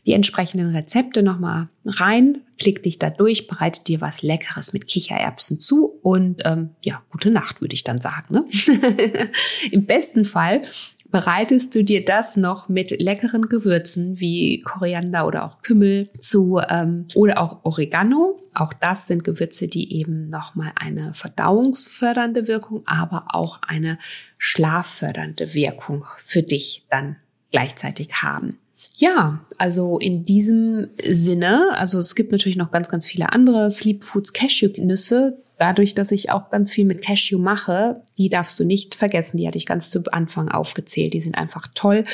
die 0.06 0.12
entsprechenden 0.12 0.74
Rezepte 0.74 1.22
nochmal 1.22 1.68
rein. 1.84 2.42
Klick 2.58 2.82
dich 2.82 2.98
da 2.98 3.10
durch, 3.10 3.46
bereite 3.46 3.82
dir 3.84 4.00
was 4.00 4.22
Leckeres 4.22 4.72
mit 4.72 4.86
Kichererbsen 4.86 5.58
zu 5.58 5.98
und 6.02 6.42
ähm, 6.44 6.70
ja, 6.84 7.02
gute 7.10 7.30
Nacht, 7.30 7.60
würde 7.60 7.74
ich 7.74 7.84
dann 7.84 8.00
sagen. 8.00 8.34
Ne? 8.34 8.44
Im 9.70 9.86
besten 9.86 10.24
Fall 10.24 10.62
bereitest 11.12 11.74
du 11.74 11.84
dir 11.84 12.04
das 12.04 12.36
noch 12.36 12.68
mit 12.68 12.90
leckeren 13.00 13.42
Gewürzen 13.42 14.18
wie 14.18 14.62
Koriander 14.62 15.26
oder 15.26 15.44
auch 15.44 15.62
Kümmel 15.62 16.10
zu 16.18 16.60
ähm, 16.68 17.06
oder 17.14 17.40
auch 17.40 17.60
Oregano. 17.64 18.40
Auch 18.54 18.72
das 18.72 19.06
sind 19.06 19.22
Gewürze, 19.22 19.68
die 19.68 19.94
eben 19.94 20.28
nochmal 20.28 20.72
eine 20.74 21.14
verdauungsfördernde 21.14 22.48
Wirkung, 22.48 22.82
aber 22.86 23.26
auch 23.28 23.60
eine 23.62 23.98
schlaffördernde 24.38 25.54
Wirkung 25.54 26.04
für 26.24 26.42
dich 26.42 26.86
dann 26.90 27.16
gleichzeitig 27.52 28.14
haben. 28.14 28.58
Ja, 28.94 29.44
also 29.58 29.98
in 29.98 30.24
diesem 30.24 30.88
Sinne, 31.06 31.68
also 31.72 31.98
es 31.98 32.14
gibt 32.14 32.32
natürlich 32.32 32.56
noch 32.56 32.72
ganz, 32.72 32.88
ganz 32.88 33.06
viele 33.06 33.32
andere 33.32 33.70
Sleep 33.70 34.02
Foods, 34.02 34.32
Cashew-Nüsse. 34.32 35.38
Dadurch, 35.62 35.94
dass 35.94 36.10
ich 36.10 36.32
auch 36.32 36.50
ganz 36.50 36.72
viel 36.72 36.84
mit 36.84 37.02
Cashew 37.02 37.38
mache, 37.38 38.02
die 38.18 38.28
darfst 38.28 38.58
du 38.58 38.64
nicht 38.64 38.96
vergessen. 38.96 39.36
Die 39.36 39.46
hatte 39.46 39.58
ich 39.58 39.64
ganz 39.64 39.88
zu 39.88 40.02
Anfang 40.10 40.48
aufgezählt. 40.48 41.14
Die 41.14 41.20
sind 41.20 41.38
einfach 41.38 41.68
toll. 41.72 42.04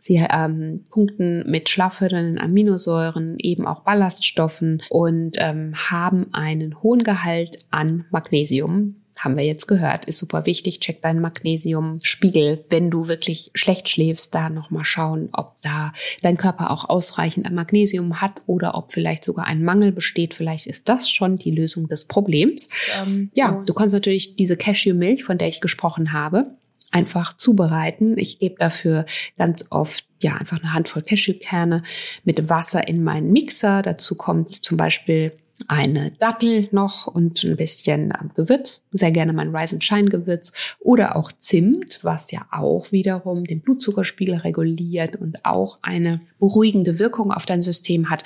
Sie 0.00 0.22
ähm, 0.30 0.84
punkten 0.90 1.50
mit 1.50 1.70
schlaffördernden 1.70 2.38
Aminosäuren, 2.38 3.38
eben 3.38 3.66
auch 3.66 3.80
Ballaststoffen 3.84 4.82
und 4.90 5.38
ähm, 5.38 5.72
haben 5.76 6.26
einen 6.32 6.82
hohen 6.82 7.02
Gehalt 7.02 7.64
an 7.70 8.04
Magnesium 8.10 8.96
haben 9.20 9.36
wir 9.36 9.44
jetzt 9.44 9.66
gehört, 9.66 10.06
ist 10.06 10.18
super 10.18 10.46
wichtig. 10.46 10.80
Check 10.80 11.02
deinen 11.02 11.20
Magnesiumspiegel. 11.20 12.64
Wenn 12.70 12.90
du 12.90 13.06
wirklich 13.06 13.50
schlecht 13.54 13.88
schläfst, 13.88 14.34
da 14.34 14.48
nochmal 14.48 14.84
schauen, 14.84 15.28
ob 15.32 15.60
da 15.62 15.92
dein 16.22 16.36
Körper 16.36 16.70
auch 16.70 16.88
ausreichend 16.88 17.46
an 17.46 17.54
Magnesium 17.54 18.20
hat 18.20 18.40
oder 18.46 18.74
ob 18.74 18.92
vielleicht 18.92 19.24
sogar 19.24 19.46
ein 19.46 19.62
Mangel 19.62 19.92
besteht. 19.92 20.34
Vielleicht 20.34 20.66
ist 20.66 20.88
das 20.88 21.10
schon 21.10 21.36
die 21.36 21.50
Lösung 21.50 21.86
des 21.88 22.06
Problems. 22.06 22.70
Ähm, 22.98 23.30
ja, 23.34 23.56
so. 23.58 23.64
du 23.64 23.74
kannst 23.74 23.92
natürlich 23.92 24.36
diese 24.36 24.56
Cashewmilch, 24.56 25.22
von 25.22 25.36
der 25.36 25.48
ich 25.48 25.60
gesprochen 25.60 26.12
habe, 26.12 26.56
einfach 26.90 27.36
zubereiten. 27.36 28.16
Ich 28.16 28.38
gebe 28.38 28.56
dafür 28.58 29.04
ganz 29.36 29.66
oft 29.70 30.04
ja 30.20 30.34
einfach 30.34 30.62
eine 30.62 30.72
Handvoll 30.72 31.02
Cashewkerne 31.02 31.82
mit 32.24 32.48
Wasser 32.48 32.88
in 32.88 33.04
meinen 33.04 33.32
Mixer. 33.32 33.82
Dazu 33.82 34.14
kommt 34.14 34.64
zum 34.64 34.76
Beispiel 34.76 35.32
eine 35.68 36.12
Dattel 36.12 36.68
noch 36.72 37.06
und 37.06 37.42
ein 37.44 37.56
bisschen 37.56 38.12
ähm, 38.20 38.30
Gewürz, 38.34 38.88
sehr 38.92 39.12
gerne 39.12 39.32
mein 39.32 39.54
Rise 39.54 39.76
and 39.76 39.84
Shine 39.84 40.10
Gewürz 40.10 40.52
oder 40.78 41.16
auch 41.16 41.32
Zimt, 41.32 42.00
was 42.02 42.30
ja 42.30 42.46
auch 42.50 42.92
wiederum 42.92 43.44
den 43.44 43.60
Blutzuckerspiegel 43.60 44.36
reguliert 44.36 45.16
und 45.16 45.44
auch 45.44 45.78
eine 45.82 46.20
beruhigende 46.38 46.98
Wirkung 46.98 47.32
auf 47.32 47.46
dein 47.46 47.62
System 47.62 48.10
hat. 48.10 48.24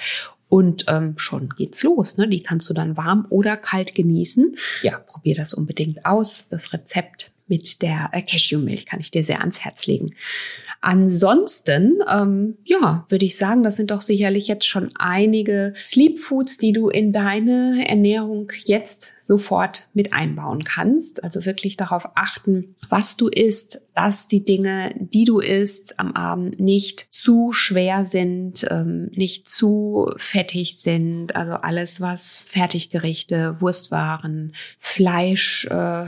Und 0.48 0.84
ähm, 0.88 1.14
schon 1.16 1.48
geht's 1.56 1.82
los. 1.82 2.16
Ne? 2.16 2.28
Die 2.28 2.42
kannst 2.42 2.68
du 2.70 2.74
dann 2.74 2.96
warm 2.96 3.26
oder 3.30 3.56
kalt 3.56 3.94
genießen. 3.94 4.54
Ja, 4.82 4.98
probier 4.98 5.34
das 5.34 5.54
unbedingt 5.54 6.06
aus. 6.06 6.46
Das 6.48 6.72
Rezept 6.72 7.32
mit 7.46 7.82
der 7.82 8.10
äh, 8.12 8.22
Cashewmilch 8.22 8.86
kann 8.86 9.00
ich 9.00 9.10
dir 9.10 9.24
sehr 9.24 9.40
ans 9.40 9.64
Herz 9.64 9.86
legen. 9.86 10.14
Ansonsten, 10.84 12.02
ähm, 12.12 12.58
ja, 12.62 13.06
würde 13.08 13.24
ich 13.24 13.38
sagen, 13.38 13.62
das 13.62 13.76
sind 13.76 13.90
doch 13.90 14.02
sicherlich 14.02 14.48
jetzt 14.48 14.66
schon 14.66 14.90
einige 14.98 15.72
Sleep 15.76 16.18
Foods, 16.18 16.58
die 16.58 16.74
du 16.74 16.90
in 16.90 17.10
deine 17.10 17.84
Ernährung 17.88 18.52
jetzt 18.66 19.12
sofort 19.26 19.88
mit 19.94 20.12
einbauen 20.12 20.64
kannst. 20.64 21.24
Also 21.24 21.44
wirklich 21.44 21.76
darauf 21.76 22.08
achten, 22.14 22.74
was 22.88 23.16
du 23.16 23.28
isst, 23.28 23.88
dass 23.94 24.28
die 24.28 24.44
Dinge, 24.44 24.94
die 24.98 25.24
du 25.24 25.38
isst 25.38 25.98
am 25.98 26.12
Abend 26.12 26.60
nicht 26.60 27.14
zu 27.14 27.52
schwer 27.52 28.04
sind, 28.06 28.66
ähm, 28.70 29.10
nicht 29.14 29.48
zu 29.48 30.10
fettig 30.16 30.78
sind. 30.78 31.36
Also 31.36 31.54
alles, 31.54 32.00
was 32.00 32.34
Fertiggerichte, 32.34 33.60
Wurstwaren, 33.60 34.52
Fleisch, 34.78 35.66
äh, 35.66 36.06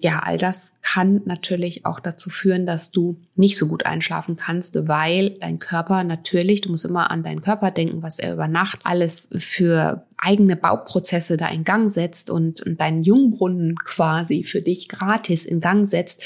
ja, 0.00 0.20
all 0.22 0.38
das 0.38 0.74
kann 0.82 1.22
natürlich 1.24 1.86
auch 1.86 2.00
dazu 2.00 2.30
führen, 2.30 2.66
dass 2.66 2.90
du 2.90 3.20
nicht 3.34 3.58
so 3.58 3.66
gut 3.68 3.86
einschlafen 3.86 4.36
kannst, 4.36 4.88
weil 4.88 5.30
dein 5.40 5.58
Körper 5.58 6.04
natürlich, 6.04 6.60
du 6.60 6.70
musst 6.70 6.84
immer 6.84 7.10
an 7.10 7.22
deinen 7.22 7.42
Körper 7.42 7.70
denken, 7.70 8.02
was 8.02 8.18
er 8.18 8.34
über 8.34 8.48
Nacht 8.48 8.80
alles 8.84 9.28
für 9.38 10.06
eigene 10.18 10.56
Bauprozesse 10.56 11.36
da 11.36 11.48
in 11.48 11.64
Gang 11.64 11.90
setzt 11.90 12.30
und, 12.30 12.60
und 12.62 12.80
deinen 12.80 13.02
Jungbrunnen 13.02 13.76
quasi 13.76 14.42
für 14.42 14.62
dich 14.62 14.88
gratis 14.88 15.44
in 15.44 15.60
Gang 15.60 15.86
setzt. 15.86 16.22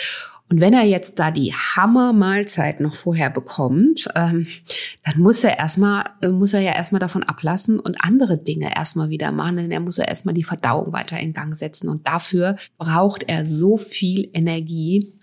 Und 0.53 0.61
wenn 0.61 0.75
er 0.75 0.85
jetzt 0.85 1.19
da 1.19 1.31
die 1.31 1.55
Hammer-Mahlzeit 1.55 2.81
noch 2.81 2.95
vorher 2.95 3.31
bekommt, 3.31 4.07
ähm, 4.15 4.47
dann 5.03 5.19
muss 5.19 5.43
er 5.45 5.59
erstmal, 5.59 6.05
muss 6.31 6.53
er 6.53 6.61
ja 6.61 6.75
erstmal 6.75 7.01
davon 7.01 7.23
ablassen 7.23 7.81
und 7.81 7.97
andere 8.05 8.37
Dinge 8.37 8.71
erstmal 8.77 9.09
wieder 9.09 9.33
machen, 9.33 9.57
denn 9.57 9.71
er 9.71 9.81
muss 9.81 9.97
ja 9.97 10.05
erstmal 10.05 10.35
die 10.35 10.45
Verdauung 10.45 10.93
weiter 10.93 11.19
in 11.19 11.33
Gang 11.33 11.57
setzen. 11.57 11.89
Und 11.89 12.07
dafür 12.07 12.57
braucht 12.77 13.23
er 13.29 13.47
so 13.47 13.79
viel 13.79 14.29
Energie. 14.35 15.15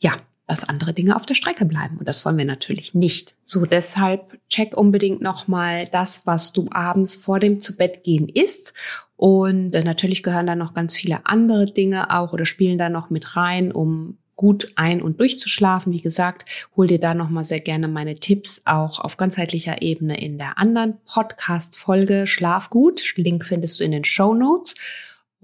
Ja, 0.00 0.18
dass 0.46 0.68
andere 0.68 0.92
Dinge 0.92 1.16
auf 1.16 1.26
der 1.26 1.34
Strecke 1.34 1.64
bleiben. 1.64 1.96
Und 1.98 2.08
das 2.08 2.24
wollen 2.24 2.36
wir 2.36 2.44
natürlich 2.44 2.94
nicht. 2.94 3.34
So, 3.44 3.64
deshalb 3.64 4.38
check 4.48 4.76
unbedingt 4.76 5.22
nochmal 5.22 5.88
das, 5.90 6.26
was 6.26 6.52
du 6.52 6.68
abends 6.70 7.16
vor 7.16 7.40
dem 7.40 7.62
Zubettgehen 7.62 8.28
isst. 8.28 8.74
Und 9.16 9.74
äh, 9.74 9.82
natürlich 9.82 10.22
gehören 10.22 10.46
da 10.46 10.54
noch 10.54 10.74
ganz 10.74 10.94
viele 10.94 11.24
andere 11.26 11.66
Dinge 11.66 12.10
auch 12.10 12.32
oder 12.32 12.46
spielen 12.46 12.78
da 12.78 12.88
noch 12.88 13.10
mit 13.10 13.36
rein, 13.36 13.72
um 13.72 14.18
gut 14.36 14.72
ein- 14.74 15.02
und 15.02 15.20
durchzuschlafen. 15.20 15.92
Wie 15.92 16.00
gesagt, 16.00 16.44
hol 16.76 16.86
dir 16.86 16.98
da 16.98 17.14
nochmal 17.14 17.44
sehr 17.44 17.60
gerne 17.60 17.88
meine 17.88 18.16
Tipps 18.16 18.62
auch 18.64 18.98
auf 18.98 19.16
ganzheitlicher 19.16 19.80
Ebene 19.82 20.20
in 20.20 20.38
der 20.38 20.58
anderen 20.58 20.98
Podcast-Folge 21.06 22.26
Schlaf 22.26 22.68
gut. 22.70 23.16
Link 23.16 23.44
findest 23.44 23.80
du 23.80 23.84
in 23.84 23.92
den 23.92 24.04
Show 24.04 24.34
Notes 24.34 24.74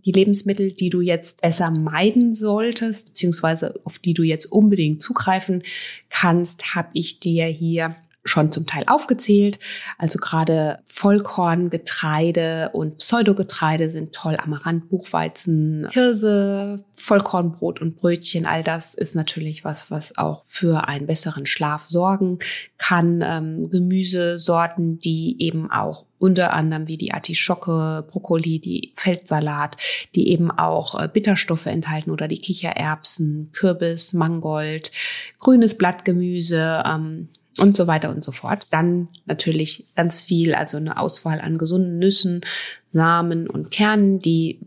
die 0.04 0.12
Lebensmittel, 0.12 0.72
die 0.72 0.90
du 0.90 1.00
jetzt 1.00 1.42
besser 1.42 1.70
meiden 1.70 2.34
solltest, 2.34 3.08
beziehungsweise 3.08 3.80
auf 3.84 3.98
die 3.98 4.14
du 4.14 4.22
jetzt 4.22 4.46
unbedingt 4.46 5.02
zugreifen 5.02 5.62
kannst, 6.08 6.74
habe 6.74 6.90
ich 6.94 7.20
dir 7.20 7.46
hier 7.46 7.96
schon 8.24 8.52
zum 8.52 8.66
Teil 8.66 8.84
aufgezählt. 8.86 9.58
Also 9.98 10.18
gerade 10.18 10.80
Vollkorn, 10.84 11.70
Getreide 11.70 12.70
und 12.72 12.98
Pseudogetreide 12.98 13.90
sind 13.90 14.12
toll. 14.12 14.36
Amaranth, 14.36 14.88
Buchweizen, 14.90 15.88
Hirse, 15.90 16.84
Vollkornbrot 16.94 17.80
und 17.80 17.96
Brötchen. 17.96 18.46
All 18.46 18.62
das 18.62 18.94
ist 18.94 19.14
natürlich 19.14 19.64
was, 19.64 19.90
was 19.90 20.18
auch 20.18 20.42
für 20.46 20.86
einen 20.86 21.06
besseren 21.06 21.46
Schlaf 21.46 21.86
sorgen 21.86 22.38
kann. 22.76 23.22
Ähm, 23.24 23.70
Gemüsesorten, 23.70 24.98
die 24.98 25.36
eben 25.40 25.70
auch 25.70 26.04
unter 26.18 26.52
anderem 26.52 26.86
wie 26.86 26.98
die 26.98 27.12
Artischocke, 27.12 28.04
Brokkoli, 28.10 28.58
die 28.60 28.92
Feldsalat, 28.96 29.78
die 30.14 30.28
eben 30.28 30.50
auch 30.50 31.00
äh, 31.00 31.08
Bitterstoffe 31.08 31.66
enthalten 31.66 32.10
oder 32.10 32.28
die 32.28 32.40
Kichererbsen, 32.40 33.50
Kürbis, 33.52 34.12
Mangold, 34.12 34.92
grünes 35.38 35.78
Blattgemüse, 35.78 36.82
ähm, 36.84 37.28
und 37.58 37.76
so 37.76 37.86
weiter 37.86 38.10
und 38.10 38.24
so 38.24 38.32
fort. 38.32 38.66
Dann 38.70 39.08
natürlich 39.26 39.86
ganz 39.96 40.20
viel, 40.20 40.54
also 40.54 40.76
eine 40.76 40.98
Auswahl 40.98 41.40
an 41.40 41.58
gesunden 41.58 41.98
Nüssen, 41.98 42.42
Samen 42.86 43.48
und 43.48 43.70
Kernen, 43.70 44.20
die 44.20 44.60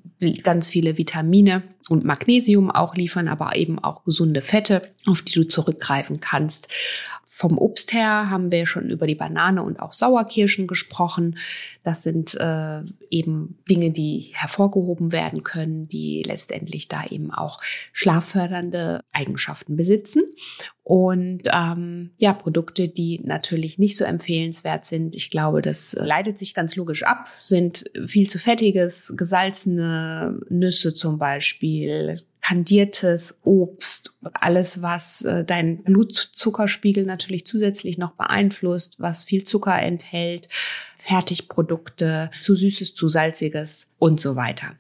ganz 0.44 0.70
viele 0.70 0.98
Vitamine 0.98 1.64
und 1.90 2.06
Magnesium 2.06 2.72
auch 2.72 2.96
liefern, 2.96 3.28
aber 3.28 3.56
eben 3.56 3.80
auch 3.80 4.04
gesunde 4.04 4.42
Fette, 4.42 4.90
auf 5.06 5.22
die 5.22 5.34
du 5.34 5.48
zurückgreifen 5.48 6.20
kannst. 6.20 6.70
Vom 7.36 7.58
Obst 7.58 7.94
her 7.94 8.30
haben 8.30 8.52
wir 8.52 8.68
schon 8.68 8.92
über 8.92 9.08
die 9.08 9.16
Banane 9.16 9.64
und 9.64 9.80
auch 9.80 9.92
Sauerkirschen 9.92 10.68
gesprochen. 10.68 11.40
Das 11.82 12.04
sind 12.04 12.36
äh, 12.36 12.84
eben 13.10 13.58
Dinge, 13.68 13.90
die 13.90 14.30
hervorgehoben 14.34 15.12
werden 15.12 15.42
können, 15.42 15.88
die 15.88 16.22
letztendlich 16.22 16.90
da 16.90 17.04
eben 17.10 17.32
auch 17.32 17.60
schlaffördernde 17.92 19.02
Eigenschaften 19.14 19.76
besitzen. 19.76 20.22
Und 20.84 21.42
ähm, 21.52 22.12
ja, 22.20 22.34
Produkte, 22.34 22.88
die 22.88 23.20
natürlich 23.24 23.80
nicht 23.80 23.98
so 23.98 24.06
empfehlenswert 24.06 24.86
sind, 24.86 25.16
ich 25.16 25.32
glaube, 25.32 25.62
das 25.64 25.94
leitet 26.00 26.38
sich 26.38 26.54
ganz 26.54 26.76
logisch 26.76 27.02
ab, 27.02 27.30
sind 27.40 27.90
viel 28.06 28.30
zu 28.30 28.38
fettiges, 28.38 29.12
gesalzene 29.18 30.40
Nüsse 30.50 30.94
zum 30.94 31.18
Beispiel, 31.18 32.20
kandiertes 32.44 33.36
Obst, 33.44 34.18
alles, 34.34 34.82
was 34.82 35.22
äh, 35.22 35.46
dein 35.46 35.82
Blutzuckerspiegel 35.84 37.06
natürlich 37.06 37.46
zusätzlich 37.46 37.98
noch 37.98 38.12
beeinflusst, 38.12 39.00
was 39.00 39.24
viel 39.24 39.46
Zucker 39.46 39.82
enthält, 39.82 40.50
Fertigprodukte, 40.98 42.30
zu 42.42 42.54
süßes, 42.54 42.96
zu 42.96 43.08
salziges 43.08 43.88
und 43.98 44.20
so 44.20 44.36
weiter. 44.36 44.76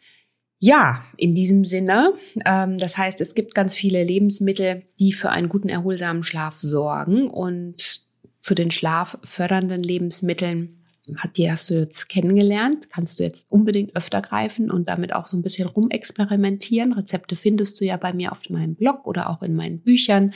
Ja, 0.60 1.06
in 1.17 1.36
diesem 1.36 1.63
Sinne, 1.63 2.13
ähm, 2.45 2.80
das 2.80 2.97
heißt, 2.97 3.21
es 3.21 3.34
gibt 3.34 3.56
ganz 3.56 3.73
viele 3.73 4.04
Lebensmittel, 4.04 4.84
die 4.99 5.13
für 5.13 5.30
einen 5.30 5.49
guten, 5.49 5.69
erholsamen 5.69 6.23
Schlaf 6.23 6.60
sorgen 6.60 7.30
und 7.30 8.02
zu 8.41 8.56
den 8.56 8.71
schlaffördernden 8.71 9.84
Lebensmitteln 9.84 10.83
hat 11.17 11.35
die 11.37 11.51
hast 11.51 11.69
du 11.69 11.75
jetzt 11.75 12.07
kennengelernt, 12.07 12.89
kannst 12.89 13.19
du 13.19 13.23
jetzt 13.23 13.45
unbedingt 13.49 13.95
öfter 13.95 14.21
greifen 14.21 14.71
und 14.71 14.87
damit 14.87 15.13
auch 15.13 15.27
so 15.27 15.35
ein 15.35 15.41
bisschen 15.41 15.67
rumexperimentieren. 15.67 16.93
Rezepte 16.93 17.35
findest 17.35 17.79
du 17.81 17.85
ja 17.85 17.97
bei 17.97 18.13
mir 18.13 18.31
auf 18.31 18.49
meinem 18.49 18.75
Blog 18.75 19.05
oder 19.05 19.29
auch 19.29 19.41
in 19.41 19.53
meinen 19.53 19.79
Büchern. 19.79 20.33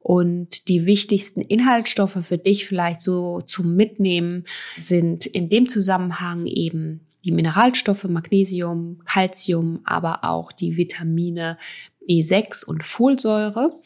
Und 0.00 0.68
die 0.68 0.86
wichtigsten 0.86 1.42
Inhaltsstoffe 1.42 2.18
für 2.22 2.38
dich 2.38 2.66
vielleicht 2.66 3.00
so 3.00 3.42
zum 3.42 3.76
Mitnehmen 3.76 4.44
sind 4.76 5.26
in 5.26 5.50
dem 5.50 5.68
Zusammenhang 5.68 6.46
eben 6.46 7.06
die 7.24 7.32
Mineralstoffe 7.32 8.04
Magnesium, 8.04 9.00
Calcium, 9.04 9.80
aber 9.84 10.24
auch 10.24 10.52
die 10.52 10.76
Vitamine 10.76 11.58
B6 12.08 12.64
und 12.64 12.84
Folsäure. 12.84 13.78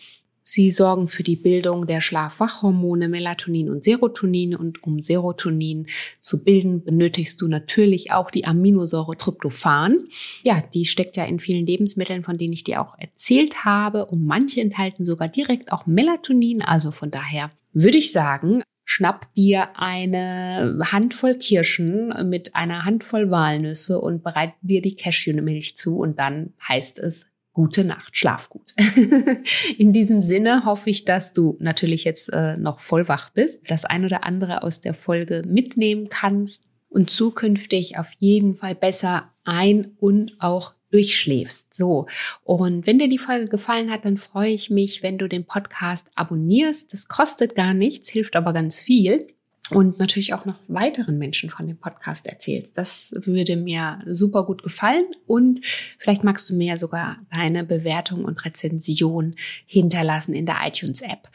Sie 0.45 0.71
sorgen 0.71 1.09
für 1.09 1.23
die 1.23 1.37
Bildung 1.37 1.87
der 1.87 2.01
Schlafwachhormone 2.01 3.09
Melatonin 3.09 3.71
und 3.71 3.85
Serotonin 3.85 4.57
und 4.57 4.83
um 4.83 5.01
Serotonin 5.01 5.87
zu 6.21 6.43
bilden, 6.43 6.85
benötigst 6.85 7.41
du 7.41 7.49
natürlich 7.49 8.13
auch 8.13 8.31
die 8.31 8.45
Aminosäure 8.45 9.17
Tryptophan. 9.17 10.09
Ja, 10.43 10.63
die 10.75 10.85
steckt 10.85 11.17
ja 11.17 11.25
in 11.25 11.41
vielen 11.41 11.67
Lebensmitteln, 11.67 12.25
von 12.25 12.39
denen 12.39 12.53
ich 12.53 12.65
dir 12.65 12.81
auch 12.81 12.99
erzählt 12.99 13.65
habe 13.65 14.07
und 14.07 14.27
manche 14.27 14.61
enthalten 14.61 15.05
sogar 15.05 15.29
direkt 15.29 15.73
auch 15.73 15.87
Melatonin, 15.87 16.63
also 16.63 16.91
von 16.91 17.11
daher 17.11 17.51
würde 17.73 17.99
ich 17.99 18.13
sagen, 18.13 18.63
schnapp 18.85 19.33
dir 19.35 19.79
eine 19.79 20.79
Handvoll 20.93 21.35
Kirschen 21.37 22.13
mit 22.29 22.55
einer 22.55 22.85
Handvoll 22.85 23.31
Walnüsse 23.31 24.01
und 24.01 24.23
bereite 24.23 24.55
dir 24.61 24.83
die 24.83 24.97
Cashewmilch 24.97 25.77
zu 25.79 25.99
und 25.99 26.19
dann 26.19 26.53
heißt 26.69 26.99
es 26.99 27.27
gute 27.53 27.85
Nacht, 27.85 28.17
schlaf 28.17 28.49
gut. 28.49 28.75
In 29.79 29.93
diesem 29.93 30.23
Sinne 30.23 30.65
hoffe 30.65 30.91
ich, 30.91 31.05
dass 31.05 31.33
du 31.33 31.57
natürlich 31.61 32.05
jetzt 32.05 32.33
äh, 32.33 32.57
noch 32.57 32.81
voll 32.81 33.09
wach 33.09 33.31
bist, 33.31 33.71
das 33.71 33.85
ein 33.85 34.05
oder 34.05 34.25
andere 34.25 34.63
aus 34.63 34.81
der 34.81 34.95
Folge 34.95 35.43
mitnehmen 35.47 36.09
kannst 36.09 36.65
und 36.89 37.11
zukünftig 37.11 37.99
auf 37.99 38.11
jeden 38.19 38.57
Fall 38.57 38.75
besser 38.75 39.31
ein 39.45 39.97
und 39.99 40.37
auch 40.39 40.75
durchschläfst. 40.91 41.75
So. 41.75 42.07
Und 42.45 42.87
wenn 42.87 42.99
dir 42.99 43.09
die 43.09 43.19
Folge 43.19 43.49
gefallen 43.49 43.91
hat, 43.91 44.05
dann 44.05 44.19
freue 44.19 44.51
ich 44.51 44.71
mich, 44.71 45.03
wenn 45.03 45.19
du 45.19 45.29
den 45.29 45.47
Podcast 45.47 46.11
abonnierst. 46.15 46.93
Das 46.93 47.09
kostet 47.09 47.55
gar 47.55 47.75
nichts, 47.75 48.09
hilft 48.09 48.37
aber 48.37 48.53
ganz 48.53 48.81
viel 48.81 49.27
und 49.75 49.99
natürlich 49.99 50.35
auch 50.35 50.45
noch 50.45 50.57
weiteren 50.69 51.19
Menschen 51.19 51.51
von 51.51 51.67
dem 51.67 51.77
Podcast 51.77 52.27
erzählst. 52.27 52.77
Das 52.77 53.09
würde 53.13 53.57
mir 53.57 54.01
super 54.07 54.45
gut 54.45 54.63
gefallen 54.63 55.07
und 55.27 55.61
vielleicht 55.99 56.25
magst 56.25 56.49
du 56.51 56.55
mir 56.55 56.79
sogar 56.79 57.19
deine 57.31 57.65
Bewertung 57.65 58.25
und 58.25 58.45
Rezension 58.45 59.35
hinterlassen 59.67 60.35
in 60.35 60.47
der 60.47 60.57
iTunes-App. 60.65 61.29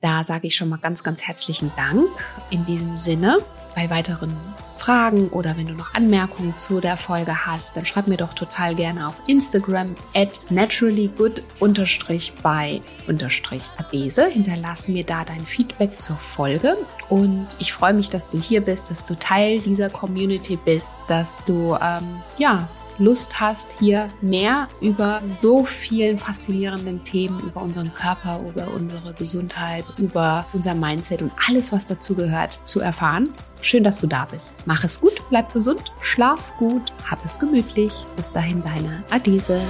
Da 0.00 0.24
sage 0.24 0.48
ich 0.48 0.56
schon 0.56 0.68
mal 0.68 0.78
ganz, 0.78 1.02
ganz 1.02 1.22
herzlichen 1.22 1.70
Dank. 1.76 2.08
In 2.50 2.66
diesem 2.66 2.96
Sinne, 2.96 3.38
bei 3.74 3.88
weiteren 3.88 4.34
Fragen 4.82 5.28
oder 5.28 5.56
wenn 5.56 5.68
du 5.68 5.74
noch 5.74 5.94
Anmerkungen 5.94 6.58
zu 6.58 6.80
der 6.80 6.96
Folge 6.96 7.46
hast, 7.46 7.76
dann 7.76 7.86
schreib 7.86 8.08
mir 8.08 8.16
doch 8.16 8.34
total 8.34 8.74
gerne 8.74 9.06
auf 9.06 9.14
Instagram 9.28 9.94
at 10.12 10.40
naturallygood 10.50 11.40
by 12.42 12.82
adese. 13.78 14.26
Hinterlass 14.26 14.88
mir 14.88 15.04
da 15.04 15.24
dein 15.24 15.46
Feedback 15.46 16.02
zur 16.02 16.16
Folge 16.16 16.76
und 17.08 17.46
ich 17.60 17.72
freue 17.72 17.94
mich, 17.94 18.10
dass 18.10 18.28
du 18.28 18.40
hier 18.40 18.60
bist, 18.60 18.90
dass 18.90 19.04
du 19.04 19.14
Teil 19.16 19.60
dieser 19.60 19.88
Community 19.88 20.58
bist, 20.64 20.96
dass 21.06 21.44
du 21.44 21.78
ähm, 21.80 22.20
ja 22.36 22.68
Lust 22.98 23.40
hast, 23.40 23.68
hier 23.78 24.08
mehr 24.20 24.68
über 24.80 25.20
so 25.32 25.64
vielen 25.64 26.18
faszinierenden 26.18 27.02
Themen, 27.04 27.40
über 27.40 27.62
unseren 27.62 27.92
Körper, 27.94 28.40
über 28.48 28.68
unsere 28.72 29.14
Gesundheit, 29.14 29.84
über 29.98 30.44
unser 30.52 30.74
Mindset 30.74 31.22
und 31.22 31.32
alles, 31.48 31.72
was 31.72 31.86
dazu 31.86 32.14
gehört, 32.14 32.58
zu 32.64 32.80
erfahren. 32.80 33.30
Schön, 33.60 33.84
dass 33.84 34.00
du 34.00 34.06
da 34.06 34.26
bist. 34.30 34.58
Mach 34.66 34.82
es 34.84 35.00
gut, 35.00 35.22
bleib 35.30 35.52
gesund, 35.52 35.92
schlaf 36.00 36.52
gut, 36.58 36.92
hab 37.08 37.24
es 37.24 37.38
gemütlich. 37.38 37.92
Bis 38.16 38.32
dahin 38.32 38.62
deine 38.62 39.04
Adese. 39.10 39.60